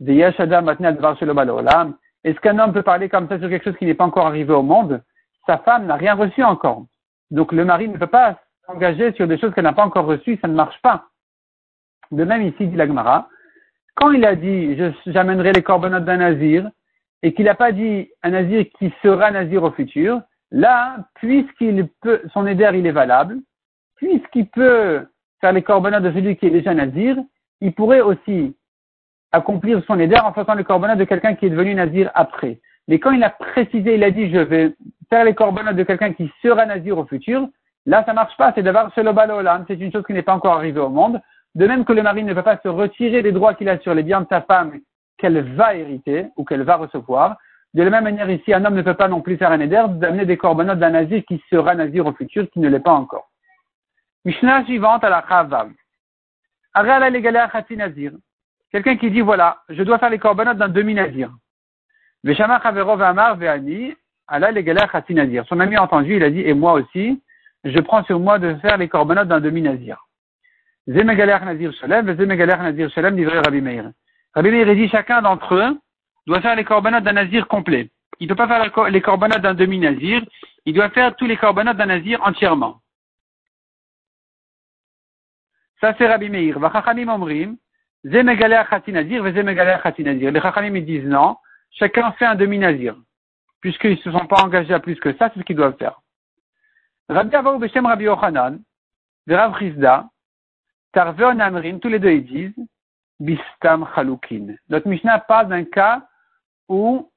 Est-ce 0.05 0.37
qu'un 2.39 2.59
homme 2.59 2.73
peut 2.73 2.83
parler 2.83 3.09
comme 3.09 3.27
ça 3.27 3.39
sur 3.39 3.49
quelque 3.49 3.63
chose 3.63 3.77
qui 3.77 3.85
n'est 3.85 3.93
pas 3.93 4.05
encore 4.05 4.27
arrivé 4.27 4.53
au 4.53 4.63
monde? 4.63 5.01
Sa 5.45 5.57
femme 5.57 5.85
n'a 5.85 5.95
rien 5.95 6.15
reçu 6.15 6.43
encore. 6.43 6.85
Donc 7.31 7.51
le 7.51 7.65
mari 7.65 7.87
ne 7.87 7.97
peut 7.97 8.07
pas 8.07 8.39
s'engager 8.65 9.11
sur 9.13 9.27
des 9.27 9.37
choses 9.37 9.53
qu'elle 9.53 9.65
n'a 9.65 9.73
pas 9.73 9.85
encore 9.85 10.05
reçues, 10.05 10.39
ça 10.41 10.47
ne 10.47 10.55
marche 10.55 10.81
pas. 10.81 11.07
De 12.11 12.23
même 12.23 12.41
ici, 12.43 12.67
dit 12.67 12.75
l'Agmara, 12.75 13.27
quand 13.95 14.11
il 14.11 14.25
a 14.25 14.35
dit 14.35 14.77
j'amènerai 15.05 15.51
les 15.53 15.63
corbanotes 15.63 16.05
d'un 16.05 16.17
nazir, 16.17 16.69
et 17.21 17.33
qu'il 17.33 17.45
n'a 17.45 17.55
pas 17.55 17.71
dit 17.71 18.09
un 18.21 18.31
nazir 18.31 18.65
qui 18.77 18.93
sera 19.01 19.31
nazir 19.31 19.63
au 19.63 19.71
futur, 19.71 20.21
là, 20.53 20.97
puisqu'il 21.15 21.89
peut, 22.01 22.21
son 22.31 22.47
éder 22.47 22.69
il 22.73 22.87
est 22.87 22.91
valable, 22.91 23.39
puisqu'il 23.97 24.47
peut 24.47 25.05
faire 25.41 25.51
les 25.51 25.63
corbanotes 25.63 26.03
de 26.03 26.11
celui 26.11 26.37
qui 26.37 26.45
est 26.45 26.51
déjà 26.51 26.73
nazir, 26.73 27.17
il 27.59 27.73
pourrait 27.73 28.01
aussi 28.01 28.55
accomplir 29.31 29.83
son 29.85 29.99
éder 29.99 30.15
en 30.15 30.31
faisant 30.31 30.53
les 30.53 30.63
corbanotes 30.63 30.99
de 30.99 31.03
quelqu'un 31.03 31.33
qui 31.33 31.47
est 31.47 31.49
devenu 31.49 31.73
nazir 31.73 32.11
après. 32.13 32.59
Mais 32.87 32.99
quand 32.99 33.11
il 33.11 33.23
a 33.23 33.31
précisé, 33.31 33.95
il 33.95 34.03
a 34.03 34.11
dit 34.11 34.31
je 34.31 34.37
vais 34.37 34.75
faire 35.09 35.25
les 35.25 35.33
corbanotes 35.33 35.75
de 35.75 35.83
quelqu'un 35.83 36.13
qui 36.13 36.31
sera 36.41 36.65
nazir 36.65 36.97
au 36.97 37.05
futur, 37.05 37.47
là 37.85 38.03
ça 38.05 38.13
marche 38.13 38.37
pas, 38.37 38.53
c'est 38.53 38.63
d'avoir 38.63 38.91
balolam, 38.95 39.65
c'est 39.67 39.79
une 39.79 39.91
chose 39.91 40.05
qui 40.05 40.13
n'est 40.13 40.21
pas 40.21 40.35
encore 40.35 40.57
arrivée 40.57 40.79
au 40.79 40.89
monde. 40.89 41.19
De 41.55 41.67
même 41.67 41.85
que 41.85 41.93
le 41.93 42.03
mari 42.03 42.23
ne 42.23 42.33
peut 42.33 42.43
pas 42.43 42.59
se 42.63 42.67
retirer 42.67 43.21
des 43.21 43.31
droits 43.31 43.53
qu'il 43.53 43.69
a 43.69 43.79
sur 43.79 43.93
les 43.93 44.03
biens 44.03 44.21
de 44.21 44.27
sa 44.29 44.41
femme 44.41 44.79
qu'elle 45.17 45.55
va 45.55 45.75
hériter 45.75 46.27
ou 46.35 46.43
qu'elle 46.43 46.63
va 46.63 46.77
recevoir. 46.77 47.37
De 47.73 47.81
la 47.81 47.89
même 47.89 48.03
manière 48.03 48.29
ici, 48.29 48.53
un 48.53 48.63
homme 48.65 48.75
ne 48.75 48.83
peut 48.83 48.93
pas 48.93 49.07
non 49.07 49.21
plus 49.21 49.37
faire 49.37 49.51
un 49.51 49.59
éder 49.59 49.83
d'amener 49.89 50.25
des 50.25 50.37
corbanotes 50.37 50.79
d'un 50.79 50.91
nazir 50.91 51.23
qui 51.27 51.43
sera 51.49 51.73
nazir 51.73 52.05
au 52.05 52.13
futur, 52.13 52.47
qui 52.51 52.59
ne 52.59 52.69
l'est 52.69 52.79
pas 52.79 52.93
encore. 52.93 53.29
Mishnah 54.25 54.63
suivante 54.65 55.03
à 55.03 55.09
la 55.09 55.25
Chavav. 55.27 55.71
nazir. 57.75 58.11
Quelqu'un 58.71 58.97
qui 58.97 59.09
dit 59.11 59.21
voilà, 59.21 59.63
je 59.69 59.81
dois 59.83 59.97
faire 59.97 60.11
les 60.11 60.19
corbanotes 60.19 60.57
d'un 60.57 60.69
demi-nazir. 60.69 61.31
Veshama 62.23 62.61
Chaverov 62.61 63.01
Amar 63.01 63.37
Ve'ani, 63.37 63.93
ala 64.27 64.51
nazir. 64.51 65.45
Son 65.47 65.59
ami 65.59 65.75
a 65.75 65.83
entendu, 65.83 66.15
il 66.15 66.23
a 66.23 66.29
dit, 66.29 66.41
et 66.41 66.53
moi 66.53 66.73
aussi, 66.73 67.21
je 67.63 67.79
prends 67.79 68.03
sur 68.03 68.19
moi 68.19 68.39
de 68.39 68.55
faire 68.55 68.77
les 68.77 68.87
corbanotes 68.87 69.27
d'un 69.27 69.39
demi-nazir. 69.39 69.97
Zemegalech 70.87 71.43
Nazir 71.43 71.73
Shalem, 71.73 72.15
Zemegalech 72.17 72.59
Nazir 72.59 72.89
Shalem, 72.91 73.15
livré 73.15 73.39
Rabbi 73.39 73.61
Meir. 73.61 73.91
Rabbi 74.35 74.51
Meir 74.51 74.75
dit 74.75 74.89
chacun 74.89 75.21
d'entre 75.21 75.55
eux 75.55 75.79
doit 76.27 76.41
faire 76.41 76.55
les 76.55 76.63
corbanotes 76.63 77.03
d'un 77.03 77.13
nazir 77.13 77.47
complet. 77.47 77.89
Il 78.19 78.27
ne 78.27 78.33
peut 78.33 78.35
pas 78.35 78.47
faire 78.47 78.89
les 78.89 79.01
corbanotes 79.01 79.41
d'un 79.41 79.53
demi-nazir, 79.53 80.21
il 80.65 80.73
doit 80.73 80.89
faire 80.89 81.15
tous 81.15 81.25
les 81.25 81.37
corbanotes 81.37 81.77
d'un 81.77 81.87
nazir 81.87 82.21
entièrement. 82.23 82.79
Ça 85.81 85.93
c'est 85.97 86.07
Rabbi 86.07 86.29
Meir. 86.29 86.59
Vachachamim 86.59 87.09
omrim, 87.09 87.57
Zemegalech 88.05 88.87
Nazir, 88.87 89.23
Zemegalech 89.33 89.99
Nazir. 89.99 90.31
Les 90.31 90.39
Chachamim 90.39 90.79
disent 90.81 91.05
non, 91.05 91.37
chacun 91.71 92.11
fait 92.13 92.25
un 92.25 92.35
demi-nazir. 92.35 92.95
Puisqu'ils 93.59 93.91
ne 93.91 93.95
se 93.97 94.11
sont 94.11 94.25
pas 94.27 94.43
engagés 94.43 94.73
à 94.73 94.79
plus 94.79 94.99
que 94.99 95.13
ça, 95.17 95.29
c'est 95.33 95.39
ce 95.39 95.45
qu'ils 95.45 95.55
doivent 95.55 95.77
faire. 95.77 95.99
Rabbi 97.09 97.35
Avaou 97.35 97.59
Beshem 97.59 97.85
Rabbi 97.85 98.05
Yochanan, 98.05 98.59
Rav 99.27 99.57
Chizda, 99.57 100.07
Tarveon 100.93 101.39
Amrim, 101.39 101.79
tous 101.79 101.89
les 101.89 101.99
deux 101.99 102.11
ils 102.11 102.25
disent 102.25 102.65
Bistam 103.19 103.87
Chalukin. 103.95 104.55
Notre 104.69 104.87
Mishnah 104.87 105.19
parle 105.19 105.49
d'un 105.49 105.65
cas 105.65 106.01
où 106.69 107.09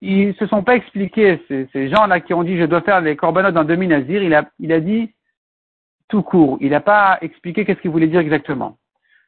ils 0.00 0.34
se 0.34 0.46
sont 0.46 0.64
pas 0.64 0.76
expliqués, 0.76 1.40
ces, 1.48 1.88
gens-là 1.88 2.20
qui 2.20 2.34
ont 2.34 2.42
dit 2.42 2.58
je 2.58 2.64
dois 2.64 2.82
faire 2.82 3.00
les 3.00 3.16
corbanotes 3.16 3.54
dans 3.54 3.64
demi-nazir, 3.64 4.22
il 4.22 4.34
a, 4.34 4.50
il 4.58 4.72
a 4.72 4.80
dit 4.80 5.14
tout 6.08 6.22
court. 6.22 6.58
Il 6.60 6.70
n'a 6.70 6.80
pas 6.80 7.18
expliqué 7.20 7.64
qu'est-ce 7.64 7.80
qu'il 7.80 7.90
voulait 7.90 8.08
dire 8.08 8.20
exactement. 8.20 8.78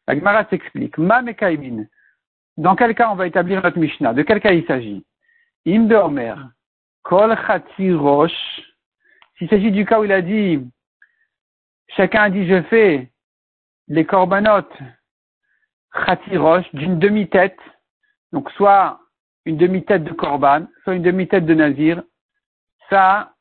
La 0.06 0.14
Gemara 0.14 0.44
s'explique. 0.50 0.99
Ma 0.99 1.23
mekaimin. 1.23 1.84
Dans 2.56 2.76
quel 2.76 2.94
cas 2.94 3.11
on 3.11 3.14
va 3.14 3.26
établir 3.26 3.62
notre 3.62 3.78
Mishnah? 3.78 4.12
De 4.12 4.23
quel 4.23 4.40
cas 4.40 4.52
il 4.52 4.66
s'agit? 4.66 5.04
Im 5.66 5.90
Omer. 5.90 6.37
Kol 7.02 7.34
rosh. 7.96 8.62
S'il 9.38 9.49
s'agit 9.49 9.70
du 9.70 9.84
cas 9.84 10.00
où 10.00 10.04
il 10.04 10.12
a 10.12 10.23
dit, 10.23 10.61
chacun 11.88 12.23
a 12.23 12.30
dit 12.30 12.46
je 12.46 12.62
fais 12.64 13.11
les 13.88 14.04
corbanotes 14.04 14.76
chatirosh 15.94 16.66
d'une 16.75 16.99
demi-tête, 16.99 17.58
donc 18.32 18.50
soit 18.52 19.00
une 19.46 19.56
demi-tête 19.56 20.04
de 20.04 20.12
corban, 20.12 20.66
soit 20.82 20.94
une 20.94 21.02
demi-tête 21.02 21.46
de 21.46 21.54
nazir, 21.54 22.02
ça, 22.90 23.32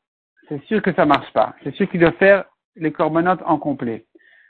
c'est 0.48 0.62
sûr 0.64 0.82
que 0.82 0.92
ça 0.92 1.06
marche 1.06 1.32
pas. 1.32 1.54
C'est 1.62 1.74
sûr 1.74 1.88
qu'il 1.90 2.00
doit 2.00 2.12
faire 2.12 2.44
les 2.76 2.92
corbanotes 2.92 3.42
en 3.46 3.58
complet. 3.58 4.04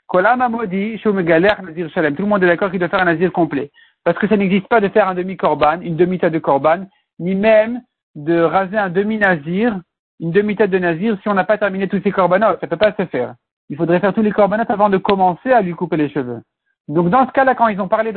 Kolam 0.07 0.41
Amodi, 0.41 0.99
Nazir 1.03 1.89
Shalem. 1.89 2.15
Tout 2.15 2.23
le 2.23 2.29
monde 2.29 2.43
est 2.43 2.47
d'accord 2.47 2.69
qu'il 2.69 2.79
doit 2.79 2.89
faire 2.89 3.01
un 3.01 3.05
nazir 3.05 3.31
complet. 3.31 3.71
Parce 4.03 4.17
que 4.17 4.27
ça 4.27 4.37
n'existe 4.37 4.67
pas 4.67 4.81
de 4.81 4.89
faire 4.89 5.07
un 5.07 5.15
demi-corban, 5.15 5.81
une 5.81 5.95
demi-tête 5.95 6.33
de 6.33 6.39
corban, 6.39 6.85
ni 7.19 7.33
même 7.33 7.81
de 8.13 8.39
raser 8.39 8.77
un 8.77 8.89
demi-nazir, 8.89 9.79
une 10.19 10.31
demi-tête 10.31 10.69
de 10.69 10.79
nazir 10.79 11.17
si 11.21 11.29
on 11.29 11.33
n'a 11.33 11.43
pas 11.43 11.57
terminé 11.57 11.87
tous 11.87 12.01
ces 12.03 12.11
corbanotes. 12.11 12.59
Ça 12.61 12.67
peut 12.67 12.77
pas 12.77 12.93
se 12.93 13.05
faire 13.05 13.35
il 13.69 13.77
faudrait 13.77 13.99
faire 13.99 14.13
tous 14.13 14.21
les 14.21 14.31
corbanotes 14.31 14.69
avant 14.69 14.89
de 14.89 14.97
commencer 14.97 15.51
à 15.51 15.61
lui 15.61 15.73
couper 15.73 15.97
les 15.97 16.09
cheveux. 16.09 16.41
Donc 16.87 17.09
dans 17.09 17.25
ce 17.25 17.31
cas-là, 17.31 17.55
quand 17.55 17.67
ils 17.67 17.81
ont 17.81 17.87
parlé 17.87 18.13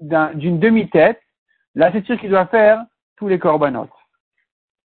d'une 0.00 0.58
demi-tête, 0.60 1.20
là 1.74 1.90
c'est 1.92 2.04
sûr 2.04 2.18
qu'il 2.18 2.30
doit 2.30 2.46
faire 2.46 2.84
tous 3.16 3.28
les 3.28 3.38
corbanotes. 3.38 3.90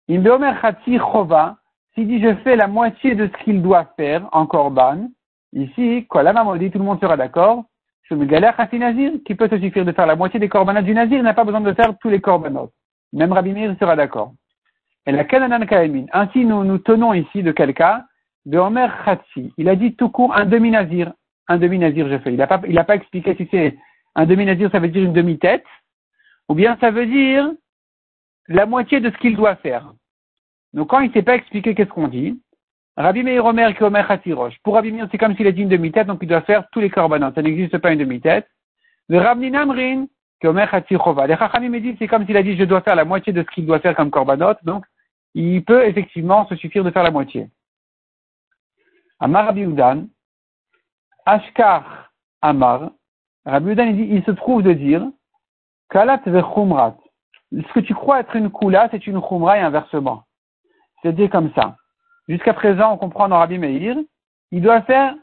Imbeomer 0.10 0.54
chova, 0.86 1.58
s'il 1.94 2.08
dit 2.08 2.22
je 2.22 2.36
fais 2.44 2.56
la 2.56 2.68
moitié 2.68 3.16
de 3.16 3.28
ce 3.28 3.44
qu'il 3.44 3.62
doit 3.62 3.94
faire 3.96 4.28
en 4.32 4.46
corban, 4.46 5.10
ici, 5.54 6.06
quoi 6.08 6.24
la 6.24 6.34
maman 6.34 6.56
dit 6.56 6.72
tout 6.72 6.80
le 6.80 6.86
monde 6.86 7.00
sera 7.00 7.18
d'accord, 7.18 7.66
je 8.10 8.16
me 8.16 8.80
nazir, 8.80 9.12
qui 9.26 9.36
peut 9.36 9.48
se 9.48 9.60
suffire 9.60 9.86
de 9.86 9.92
faire 9.92 10.08
la 10.08 10.16
moitié 10.16 10.40
des 10.40 10.50
corbanotes 10.50 10.86
du 10.86 10.94
nazir, 10.94 11.22
n'a 11.22 11.34
pas 11.34 11.44
besoin 11.44 11.62
de 11.62 11.74
faire 11.74 11.96
tous 12.00 12.10
les 12.10 12.20
corbanotes. 12.20 12.74
Même 13.14 13.32
Rabbi 13.32 13.54
Meir 13.54 13.76
sera 13.80 13.96
d'accord. 13.96 14.34
Et 15.06 15.12
la 15.12 15.24
Kananan 15.24 15.66
Kaemin. 15.66 16.06
Ainsi, 16.12 16.46
nous 16.46 16.64
nous 16.64 16.80
tenons 16.80 17.14
ici 17.14 17.44
de 17.44 17.52
quel 17.52 17.74
cas 17.74 18.06
de 18.46 18.58
Omer 18.58 18.92
Khatsi. 19.06 19.54
Il 19.58 19.70
a 19.70 19.76
dit 19.76 19.96
tout 19.96 20.10
court 20.10 20.36
un 20.36 20.46
demi-nazir. 20.46 21.14
Un 21.48 21.58
demi-nazir, 21.58 22.08
je 22.10 22.18
fais. 22.20 22.32
Il 22.32 22.38
n'a 22.38 22.48
pas, 22.48 22.60
pas 22.60 22.96
expliqué 22.96 23.36
si 23.36 23.48
c'est 23.52 23.78
un 24.16 24.26
demi-nazir, 24.26 24.70
ça 24.72 24.80
veut 24.80 24.88
dire 24.90 25.04
une 25.04 25.14
demi-tête, 25.14 25.66
ou 26.50 26.56
bien 26.56 26.78
ça 26.82 26.92
veut 26.92 27.06
dire 27.06 27.52
la 28.48 28.66
moitié 28.66 29.00
de 29.00 29.10
ce 29.12 29.18
qu'il 29.18 29.36
doit 29.36 29.56
faire. 29.56 29.94
Donc 30.74 30.90
quand 30.90 31.00
il 31.00 31.10
ne 31.10 31.14
s'est 31.14 31.24
pas 31.24 31.36
expliqué 31.36 31.76
qu'est-ce 31.76 31.90
qu'on 31.90 32.08
dit, 32.08 32.42
Rabbi 32.98 33.24
Meir 33.24 33.46
Omer 33.46 33.74
qui 34.22 34.34
Roche. 34.34 34.58
Pour 34.64 34.74
Rabbi 34.74 34.92
Meir, 34.92 35.08
c'est 35.12 35.18
comme 35.18 35.36
s'il 35.36 35.48
a 35.48 35.52
dit 35.52 35.62
une 35.62 35.70
demi-tête, 35.70 36.08
donc 36.08 36.20
il 36.22 36.28
doit 36.28 36.42
faire 36.42 36.68
tous 36.72 36.82
les 36.82 36.90
corbanotes. 36.90 37.36
Ça 37.36 37.42
n'existe 37.42 37.78
pas 37.78 37.94
une 37.94 38.00
demi-tête. 38.00 38.48
Le 39.08 39.20
Rabbi 39.20 39.50
Namrin 39.50 40.08
qui 40.42 40.48
Omer 40.48 40.70
Chova. 40.90 41.28
Les 41.28 41.38
Chachamim 41.38 41.70
me 41.70 41.96
c'est 41.98 42.08
comme 42.08 42.26
s'il 42.26 42.38
a 42.38 42.44
dit 42.44 42.58
je 42.58 42.64
dois 42.64 42.82
faire 42.82 42.96
la 42.96 43.06
moitié 43.06 43.32
de 43.34 43.42
ce 43.44 43.48
qu'il 43.54 43.66
doit 43.66 43.80
faire 43.80 43.96
comme 43.96 44.12
corbanote, 44.12 44.60
donc 44.64 44.86
il 45.34 45.64
peut 45.64 45.86
effectivement 45.86 46.48
se 46.48 46.56
suffire 46.56 46.84
de 46.84 46.92
faire 46.92 47.04
la 47.04 47.12
moitié. 47.12 47.50
Amar 49.20 49.46
Rabbi 49.46 49.62
Udan, 49.62 50.08
Ashkar 51.26 52.12
Amar, 52.42 52.92
Rabbi 53.46 53.72
Udan, 53.72 53.88
il, 53.88 53.96
dit, 53.96 54.08
il 54.12 54.24
se 54.24 54.32
trouve 54.32 54.64
de 54.64 54.74
dire, 54.74 55.06
Kalat 55.90 56.20
khumrat. 56.20 56.96
Ce 57.52 57.74
que 57.74 57.80
tu 57.80 57.94
crois 57.94 58.20
être 58.20 58.36
une 58.36 58.52
kula, 58.52 58.90
c'est 58.92 59.08
une 59.08 59.22
khumra 59.22 59.58
et 59.58 59.62
inversement. 59.62 60.24
C'est 61.02 61.14
dit 61.14 61.30
comme 61.30 61.52
ça. 61.54 61.76
Jusqu'à 62.28 62.54
présent, 62.54 62.94
on 62.94 62.98
comprend 62.98 63.28
dans 63.28 63.40
Rabbi 63.40 63.58
Meir, 63.58 63.98
il 64.52 64.62
doit 64.62 64.82
faire 64.84 65.16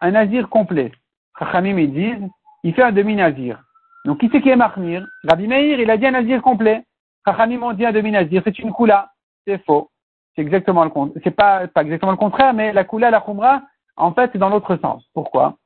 un 0.00 0.10
nazir 0.12 0.48
complet. 0.48 0.92
Chachamim, 1.38 1.78
ils 1.78 1.92
disent, 1.92 2.28
il 2.62 2.74
fait 2.74 2.82
un 2.82 2.92
demi-nazir. 2.92 3.62
Donc, 4.06 4.20
qui 4.20 4.30
c'est 4.32 4.40
qui 4.40 4.48
est 4.48 4.56
marmir 4.56 5.06
Rabbi 5.28 5.46
Meir, 5.46 5.80
il 5.80 5.90
a 5.90 5.96
dit 5.98 6.06
un 6.06 6.12
nazir 6.12 6.40
complet. 6.40 6.84
Chachamim 7.26 7.62
ont 7.62 7.72
dit 7.72 7.84
un 7.84 7.92
demi-nazir, 7.92 8.40
c'est 8.44 8.58
une 8.58 8.72
kula. 8.72 9.10
C'est 9.46 9.62
faux. 9.64 9.90
C'est 10.34 10.42
exactement 10.42 10.84
le 10.84 10.90
contraire. 10.90 11.22
C'est 11.24 11.30
pas, 11.30 11.66
pas 11.68 11.82
exactement 11.82 12.12
le 12.12 12.18
contraire, 12.18 12.52
mais 12.52 12.72
la 12.72 12.84
Kula, 12.84 13.10
la 13.10 13.20
Khumra, 13.20 13.62
en 13.96 14.12
fait, 14.12 14.30
c'est 14.32 14.38
dans 14.38 14.50
l'autre 14.50 14.76
sens. 14.76 15.04
Pourquoi? 15.14 15.56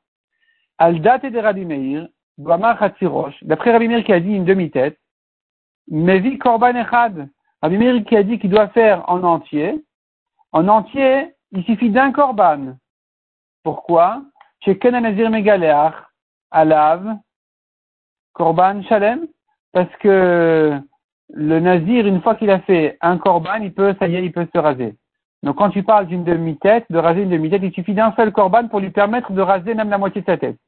Al 0.79 1.01
date 1.01 1.27
de 1.27 1.39
Rabbi 1.39 1.65
Meir, 1.65 2.09
d'après 2.39 3.73
Rabbi 3.73 3.89
Meir 3.89 4.05
qui 4.05 4.13
a 4.13 4.21
dit 4.21 4.33
une 4.33 4.45
demi-tête, 4.45 4.99
Mevi 5.89 6.39
Korban 6.39 6.75
Echad, 6.75 7.29
Rabbi 7.63 7.79
Meir 7.79 8.05
qui 8.05 8.17
a 8.17 8.23
dit 8.23 8.39
qu'il 8.39 8.51
doit 8.51 8.69
faire 8.69 9.09
en 9.09 9.23
entier, 9.23 9.85
en 10.53 10.69
entier, 10.69 11.35
il 11.53 11.65
suffit 11.65 11.91
d'un 11.91 12.13
Korban. 12.13 12.77
Pourquoi? 13.63 14.23
Alav, 16.53 17.17
Korban 18.33 18.83
Shalem, 18.83 19.27
parce 19.73 19.95
que 19.97 20.81
le 21.33 21.61
nazir, 21.61 22.07
une 22.07 22.21
fois 22.23 22.35
qu'il 22.35 22.51
a 22.51 22.61
fait 22.61 22.99
un 23.01 23.19
corban, 23.19 23.61
il 23.63 23.73
peut, 23.73 23.95
ça 23.99 24.09
il 24.09 24.33
peut 24.33 24.49
se 24.53 24.59
raser. 24.59 24.97
Donc 25.43 25.57
quand 25.57 25.71
tu 25.71 25.83
parles 25.83 26.07
d'une 26.07 26.25
demi-tête, 26.25 26.87
de 26.91 26.99
raser 26.99 27.23
une 27.23 27.31
demi-tête, 27.31 27.63
il 27.63 27.73
suffit 27.73 27.95
d'un 27.95 28.13
seul 28.13 28.33
corban 28.33 28.69
pour 28.69 28.81
lui 28.81 28.91
permettre 28.91 29.33
de 29.33 29.41
raser 29.41 29.75
même 29.75 29.91
la 29.91 29.99
moitié 29.99 30.21
de 30.21 30.27
sa 30.27 30.37
tête. 30.37 30.59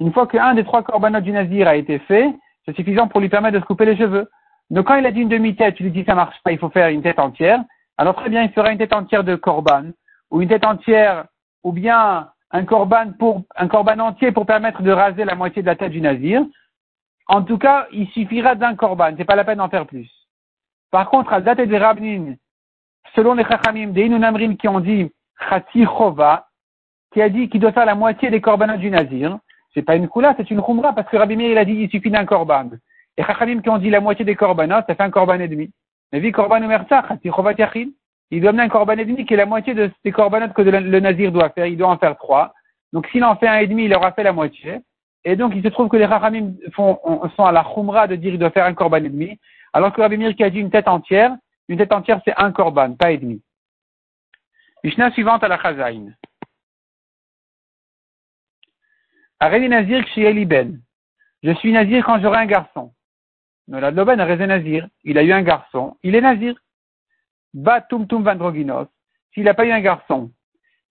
Une 0.00 0.12
fois 0.12 0.26
qu'un 0.26 0.54
des 0.54 0.64
trois 0.64 0.82
corbanotes 0.82 1.24
du 1.24 1.32
nazir 1.32 1.68
a 1.68 1.76
été 1.76 1.98
fait, 2.00 2.32
c'est 2.64 2.76
suffisant 2.76 3.08
pour 3.08 3.20
lui 3.20 3.28
permettre 3.28 3.54
de 3.54 3.60
se 3.60 3.66
couper 3.66 3.86
les 3.86 3.96
cheveux. 3.96 4.28
Donc 4.70 4.86
quand 4.86 4.96
il 4.96 5.06
a 5.06 5.12
dit 5.12 5.20
une 5.20 5.28
demi-tête, 5.28 5.76
tu 5.76 5.84
lui 5.84 5.92
dis 5.92 6.04
ça 6.04 6.14
marche 6.14 6.36
pas, 6.42 6.52
il 6.52 6.58
faut 6.58 6.70
faire 6.70 6.88
une 6.88 7.02
tête 7.02 7.18
entière. 7.18 7.62
Alors 7.98 8.14
très 8.16 8.28
bien, 8.28 8.42
il 8.42 8.50
fera 8.50 8.72
une 8.72 8.78
tête 8.78 8.92
entière 8.92 9.24
de 9.24 9.36
corban, 9.36 9.90
ou 10.30 10.42
une 10.42 10.48
tête 10.48 10.66
entière, 10.66 11.26
ou 11.62 11.72
bien 11.72 12.28
un 12.50 12.64
corban 12.64 13.12
pour, 13.18 13.42
un 13.56 13.68
corban 13.68 13.98
entier 13.98 14.32
pour 14.32 14.44
permettre 14.44 14.82
de 14.82 14.90
raser 14.90 15.24
la 15.24 15.34
moitié 15.34 15.62
de 15.62 15.66
la 15.66 15.76
tête 15.76 15.92
du 15.92 16.00
nazir. 16.00 16.44
En 17.28 17.42
tout 17.42 17.58
cas, 17.58 17.86
il 17.92 18.08
suffira 18.08 18.54
d'un 18.54 18.74
corban, 18.74 19.14
c'est 19.16 19.24
pas 19.24 19.36
la 19.36 19.44
peine 19.44 19.58
d'en 19.58 19.68
faire 19.68 19.86
plus. 19.86 20.10
Par 20.90 21.08
contre, 21.08 21.32
à 21.32 21.40
date 21.40 21.60
des 21.60 21.78
Rabnin, 21.78 22.34
selon 23.14 23.34
les 23.34 23.44
Chachamim, 23.44 23.88
des 23.88 24.06
Inunamrim 24.06 24.56
qui 24.56 24.68
ont 24.68 24.80
dit 24.80 25.10
Chati 25.48 25.84
Chova, 25.84 26.46
qui 27.12 27.22
a 27.22 27.28
dit 27.28 27.48
qu'il 27.48 27.60
doit 27.60 27.72
faire 27.72 27.86
la 27.86 27.94
moitié 27.94 28.30
des 28.30 28.40
korbanats 28.40 28.76
du 28.76 28.90
nazir, 28.90 29.38
c'est 29.76 29.82
pas 29.82 29.94
une 29.94 30.08
koula, 30.08 30.34
c'est 30.38 30.50
une 30.50 30.62
khumra, 30.62 30.94
parce 30.94 31.08
que 31.10 31.18
Rabbi 31.18 31.36
Meir, 31.36 31.50
il 31.50 31.58
a 31.58 31.66
dit 31.66 31.74
il 31.74 31.90
suffit 31.90 32.10
d'un 32.10 32.24
korban. 32.24 32.70
Et 33.18 33.22
Chachamim 33.22 33.60
qui 33.60 33.68
ont 33.68 33.76
dit 33.76 33.90
la 33.90 34.00
moitié 34.00 34.24
des 34.24 34.34
korbanats, 34.34 34.84
ça 34.88 34.94
fait 34.94 35.02
un 35.02 35.10
korban 35.10 35.38
et 35.38 35.48
demi. 35.48 35.70
Mais 36.12 36.20
vu 36.20 36.32
korban 36.32 36.62
il 38.30 38.40
doit 38.40 38.50
amener 38.50 38.62
un 38.62 38.68
korban 38.68 38.94
et 38.94 39.04
demi 39.04 39.26
qui 39.26 39.34
est 39.34 39.36
la 39.36 39.46
moitié 39.46 39.74
de, 39.74 39.90
des 40.02 40.12
korbanats 40.12 40.48
que 40.48 40.62
le 40.62 41.00
nazir 41.00 41.30
doit 41.30 41.50
faire, 41.50 41.66
il 41.66 41.76
doit 41.76 41.88
en 41.88 41.98
faire 41.98 42.16
trois. 42.16 42.54
Donc 42.92 43.06
s'il 43.08 43.22
en 43.22 43.36
fait 43.36 43.48
un 43.48 43.58
et 43.58 43.66
demi, 43.66 43.84
il 43.84 43.94
aura 43.94 44.12
fait 44.12 44.22
la 44.22 44.32
moitié. 44.32 44.80
Et 45.24 45.36
donc 45.36 45.52
il 45.54 45.62
se 45.62 45.68
trouve 45.68 45.88
que 45.88 45.98
les 45.98 46.08
Chachamim 46.08 46.54
sont 46.74 46.98
à 47.38 47.52
la 47.52 47.62
khumra 47.62 48.06
de 48.06 48.16
dire 48.16 48.30
qu'il 48.30 48.40
doit 48.40 48.50
faire 48.50 48.64
un 48.64 48.74
korban 48.74 49.04
et 49.04 49.10
demi, 49.10 49.38
alors 49.74 49.92
que 49.92 50.00
Rabbi 50.00 50.16
Meir 50.16 50.34
qui 50.34 50.42
a 50.42 50.48
dit 50.48 50.60
une 50.60 50.70
tête 50.70 50.88
entière, 50.88 51.36
une 51.68 51.76
tête 51.76 51.92
entière 51.92 52.22
c'est 52.24 52.34
un 52.38 52.50
korban, 52.50 52.94
pas 52.94 53.10
et 53.10 53.18
demi. 53.18 53.42
Mishnah 54.82 55.10
suivante 55.10 55.44
à 55.44 55.48
la 55.48 55.58
Chazaïn. 55.58 56.14
Nazir 59.40 60.04
ben. 60.46 60.80
Je 61.42 61.52
suis 61.54 61.72
Nazir 61.72 62.04
quand 62.04 62.20
j'aurai 62.20 62.38
un 62.38 62.46
garçon. 62.46 62.92
Nolad 63.68 63.94
Loben 63.94 64.20
a 64.20 64.46
Nazir. 64.46 64.88
Il 65.04 65.18
a 65.18 65.22
eu 65.22 65.32
un 65.32 65.42
garçon. 65.42 65.96
Il 66.02 66.14
est 66.14 66.20
Nazir. 66.20 66.54
Ba 67.54 67.80
Tumtum 67.80 68.22
Vandroginos. 68.22 68.88
S'il 69.32 69.44
n'a 69.44 69.54
pas 69.54 69.66
eu 69.66 69.70
un 69.70 69.80
garçon, 69.80 70.30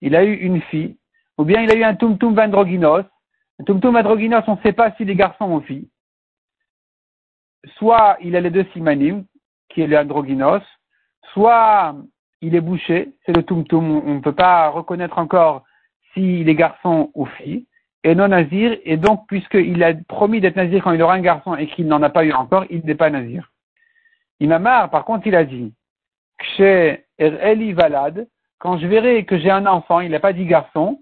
il 0.00 0.14
a 0.14 0.24
eu 0.24 0.34
une 0.34 0.60
fille. 0.62 0.96
Ou 1.38 1.44
bien 1.44 1.62
il 1.62 1.70
a 1.70 1.74
eu 1.74 1.82
un 1.82 1.94
Tumtum 1.94 2.34
Vandroginos. 2.34 3.04
Un 3.58 3.64
Tumtum 3.64 3.94
Vandroginos, 3.94 4.44
on 4.46 4.56
ne 4.56 4.62
sait 4.62 4.72
pas 4.72 4.92
si 4.92 5.04
les 5.04 5.16
garçons 5.16 5.50
ou 5.50 5.60
filles. 5.60 5.88
Soit 7.78 8.16
il 8.20 8.36
a 8.36 8.40
les 8.40 8.50
deux 8.50 8.66
simanim, 8.72 9.24
qui 9.68 9.82
est 9.82 9.86
le 9.86 9.98
androgynos, 9.98 10.62
soit 11.32 11.96
il 12.40 12.54
est 12.54 12.60
bouché, 12.60 13.12
c'est 13.24 13.36
le 13.36 13.42
tumtum, 13.42 14.02
on 14.06 14.14
ne 14.14 14.20
peut 14.20 14.34
pas 14.34 14.68
reconnaître 14.68 15.18
encore 15.18 15.64
s'il 16.12 16.48
est 16.48 16.54
garçon 16.54 17.10
ou 17.14 17.26
fille, 17.26 17.66
et 18.06 18.14
non 18.14 18.28
nazir, 18.28 18.78
et 18.84 18.96
donc 18.96 19.26
puisqu'il 19.26 19.82
a 19.82 19.92
promis 20.06 20.40
d'être 20.40 20.54
nazir 20.54 20.84
quand 20.84 20.92
il 20.92 21.02
aura 21.02 21.14
un 21.14 21.20
garçon 21.20 21.56
et 21.56 21.66
qu'il 21.66 21.88
n'en 21.88 22.00
a 22.04 22.08
pas 22.08 22.24
eu 22.24 22.32
encore, 22.32 22.64
il 22.70 22.84
n'est 22.84 22.94
pas 22.94 23.10
nazir. 23.10 23.50
Imamar, 24.38 24.90
par 24.90 25.04
contre, 25.04 25.26
il 25.26 25.34
a 25.34 25.42
dit, 25.42 25.74
chez 26.54 27.04
Eli 27.18 27.72
Valad, 27.72 28.28
quand 28.60 28.78
je 28.78 28.86
verrai 28.86 29.24
que 29.24 29.36
j'ai 29.38 29.50
un 29.50 29.66
enfant, 29.66 29.98
il 29.98 30.12
n'a 30.12 30.20
pas 30.20 30.32
dit 30.32 30.46
garçon, 30.46 31.00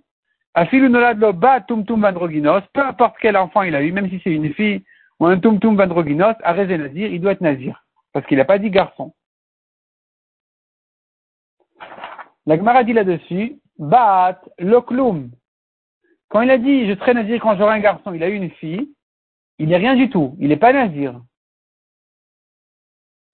Afilu 0.54 0.88
nolad 0.88 1.18
lo 1.18 1.34
ba 1.34 1.60
tumtum 1.60 2.00
vandroginos, 2.00 2.62
peu 2.72 2.80
importe 2.80 3.16
quel 3.20 3.36
enfant 3.36 3.60
il 3.60 3.74
a 3.74 3.82
eu, 3.82 3.92
même 3.92 4.08
si 4.08 4.18
c'est 4.24 4.32
une 4.32 4.54
fille 4.54 4.82
ou 5.20 5.26
un 5.26 5.38
tumtum 5.38 5.76
vandroginos, 5.76 6.36
à 6.42 6.54
nazir, 6.54 7.12
il 7.12 7.20
doit 7.20 7.32
être 7.32 7.42
nazir, 7.42 7.84
parce 8.14 8.24
qu'il 8.24 8.38
n'a 8.38 8.46
pas 8.46 8.58
dit 8.58 8.70
garçon. 8.70 9.12
La 12.46 12.56
Gemara 12.56 12.82
dit 12.82 12.94
là-dessus, 12.94 13.58
Baat 13.78 14.40
loklum. 14.58 15.32
Quand 16.34 16.42
il 16.42 16.50
a 16.50 16.58
dit, 16.58 16.88
je 16.88 16.96
serai 16.96 17.14
nazir 17.14 17.40
quand 17.40 17.56
j'aurai 17.56 17.74
un 17.74 17.78
garçon, 17.78 18.12
il 18.12 18.24
a 18.24 18.28
eu 18.28 18.34
une 18.34 18.50
fille, 18.50 18.92
il 19.60 19.68
n'est 19.68 19.76
rien 19.76 19.94
du 19.94 20.10
tout. 20.10 20.34
Il 20.40 20.48
n'est 20.48 20.56
pas 20.56 20.72
nazir. 20.72 21.20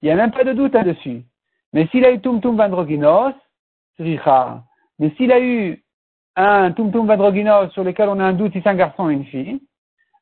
Il 0.02 0.04
n'y 0.04 0.11
a 0.11 0.16
même 0.16 0.33
pas 0.33 0.45
de 0.45 0.52
doute 0.52 0.75
là-dessus. 0.75 1.23
Mais 1.73 1.87
s'il 1.87 2.04
a 2.04 2.12
eu 2.12 2.21
Tumtum 2.21 2.59
Vandroginos. 2.59 3.33
Mais 3.99 5.11
s'il 5.16 5.33
a 5.33 5.40
eu 5.40 5.83
un 6.37 6.73
Tumtum 6.73 7.07
Vandroginos 7.07 7.73
sur 7.73 7.85
lequel 7.85 8.11
on 8.11 8.21
a 8.21 8.25
un 8.25 8.35
doute 8.35 8.52
si 8.52 8.61
c'est 8.61 8.68
un 8.68 8.75
garçon 8.75 9.05
ou 9.05 9.11
une 9.11 9.25
fille, 9.25 9.62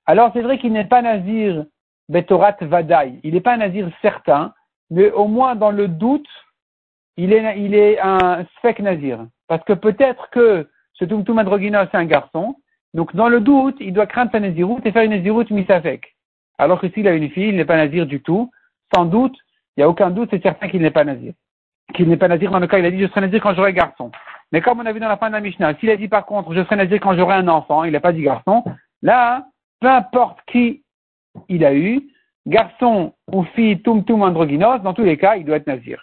alors 0.06 0.30
c'est 0.32 0.42
vrai 0.42 0.56
qu'il 0.56 0.72
n'est 0.72 0.84
pas 0.84 1.02
nazir 1.02 1.66
Betorat 2.08 2.58
Vadaï. 2.60 3.18
Il 3.24 3.34
n'est 3.34 3.40
pas 3.40 3.54
un 3.54 3.58
nazir 3.58 3.90
certain, 4.02 4.54
mais 4.90 5.10
au 5.10 5.26
moins 5.26 5.56
dans 5.56 5.72
le 5.72 5.88
doute, 5.88 6.28
il 7.16 7.32
est, 7.32 7.72
est 7.72 7.98
un 7.98 8.46
spec 8.56 8.78
nazir. 8.78 9.26
Parce 9.48 9.64
que 9.64 9.72
peut-être 9.72 10.30
que 10.30 10.70
ce 10.92 11.04
Tumtum 11.04 11.40
Androgynos, 11.40 11.88
c'est 11.90 11.98
un 11.98 12.04
garçon. 12.04 12.54
Donc, 12.94 13.14
dans 13.14 13.28
le 13.28 13.40
doute, 13.40 13.76
il 13.80 13.92
doit 13.92 14.06
craindre 14.06 14.32
sa 14.32 14.40
naziroute 14.40 14.84
et 14.86 14.92
faire 14.92 15.02
une 15.02 15.10
naziroute 15.10 15.50
misafek. 15.50 16.14
Alors 16.58 16.80
que 16.80 16.88
s'il 16.88 17.06
a 17.06 17.12
une 17.12 17.30
fille, 17.30 17.48
il 17.48 17.56
n'est 17.56 17.64
pas 17.64 17.76
nazir 17.76 18.06
du 18.06 18.20
tout. 18.20 18.50
Sans 18.94 19.04
doute, 19.04 19.36
il 19.76 19.80
n'y 19.80 19.84
a 19.84 19.88
aucun 19.88 20.10
doute, 20.10 20.30
c'est 20.32 20.42
certain 20.42 20.68
qu'il 20.68 20.82
n'est 20.82 20.90
pas 20.90 21.04
nazir. 21.04 21.32
Qu'il 21.94 22.08
n'est 22.08 22.16
pas 22.16 22.28
nazir 22.28 22.50
dans 22.50 22.58
le 22.58 22.66
cas, 22.66 22.78
il 22.78 22.84
a 22.84 22.90
dit, 22.90 23.00
je 23.00 23.06
serai 23.06 23.20
nazir 23.20 23.40
quand 23.42 23.54
j'aurai 23.54 23.72
garçon. 23.72 24.10
Mais 24.50 24.60
comme 24.60 24.80
on 24.80 24.86
a 24.86 24.92
vu 24.92 25.00
dans 25.00 25.08
la 25.08 25.16
fin 25.16 25.28
de 25.28 25.34
la 25.34 25.40
Mishnah, 25.40 25.74
s'il 25.78 25.90
a 25.90 25.96
dit 25.96 26.08
par 26.08 26.24
contre, 26.24 26.54
je 26.54 26.64
serai 26.64 26.76
nazir 26.76 27.00
quand 27.00 27.14
j'aurai 27.14 27.34
un 27.34 27.48
enfant, 27.48 27.84
il 27.84 27.92
n'a 27.92 28.00
pas 28.00 28.12
dit 28.12 28.22
garçon, 28.22 28.64
là, 29.02 29.46
peu 29.80 29.88
importe 29.88 30.38
qui 30.46 30.82
il 31.48 31.64
a 31.64 31.74
eu, 31.74 32.02
garçon 32.46 33.14
ou 33.30 33.44
fille, 33.44 33.80
tum 33.82 34.04
tum 34.04 34.22
androgynos, 34.22 34.82
dans 34.82 34.94
tous 34.94 35.04
les 35.04 35.18
cas, 35.18 35.36
il 35.36 35.44
doit 35.44 35.56
être 35.56 35.66
nazir. 35.66 36.02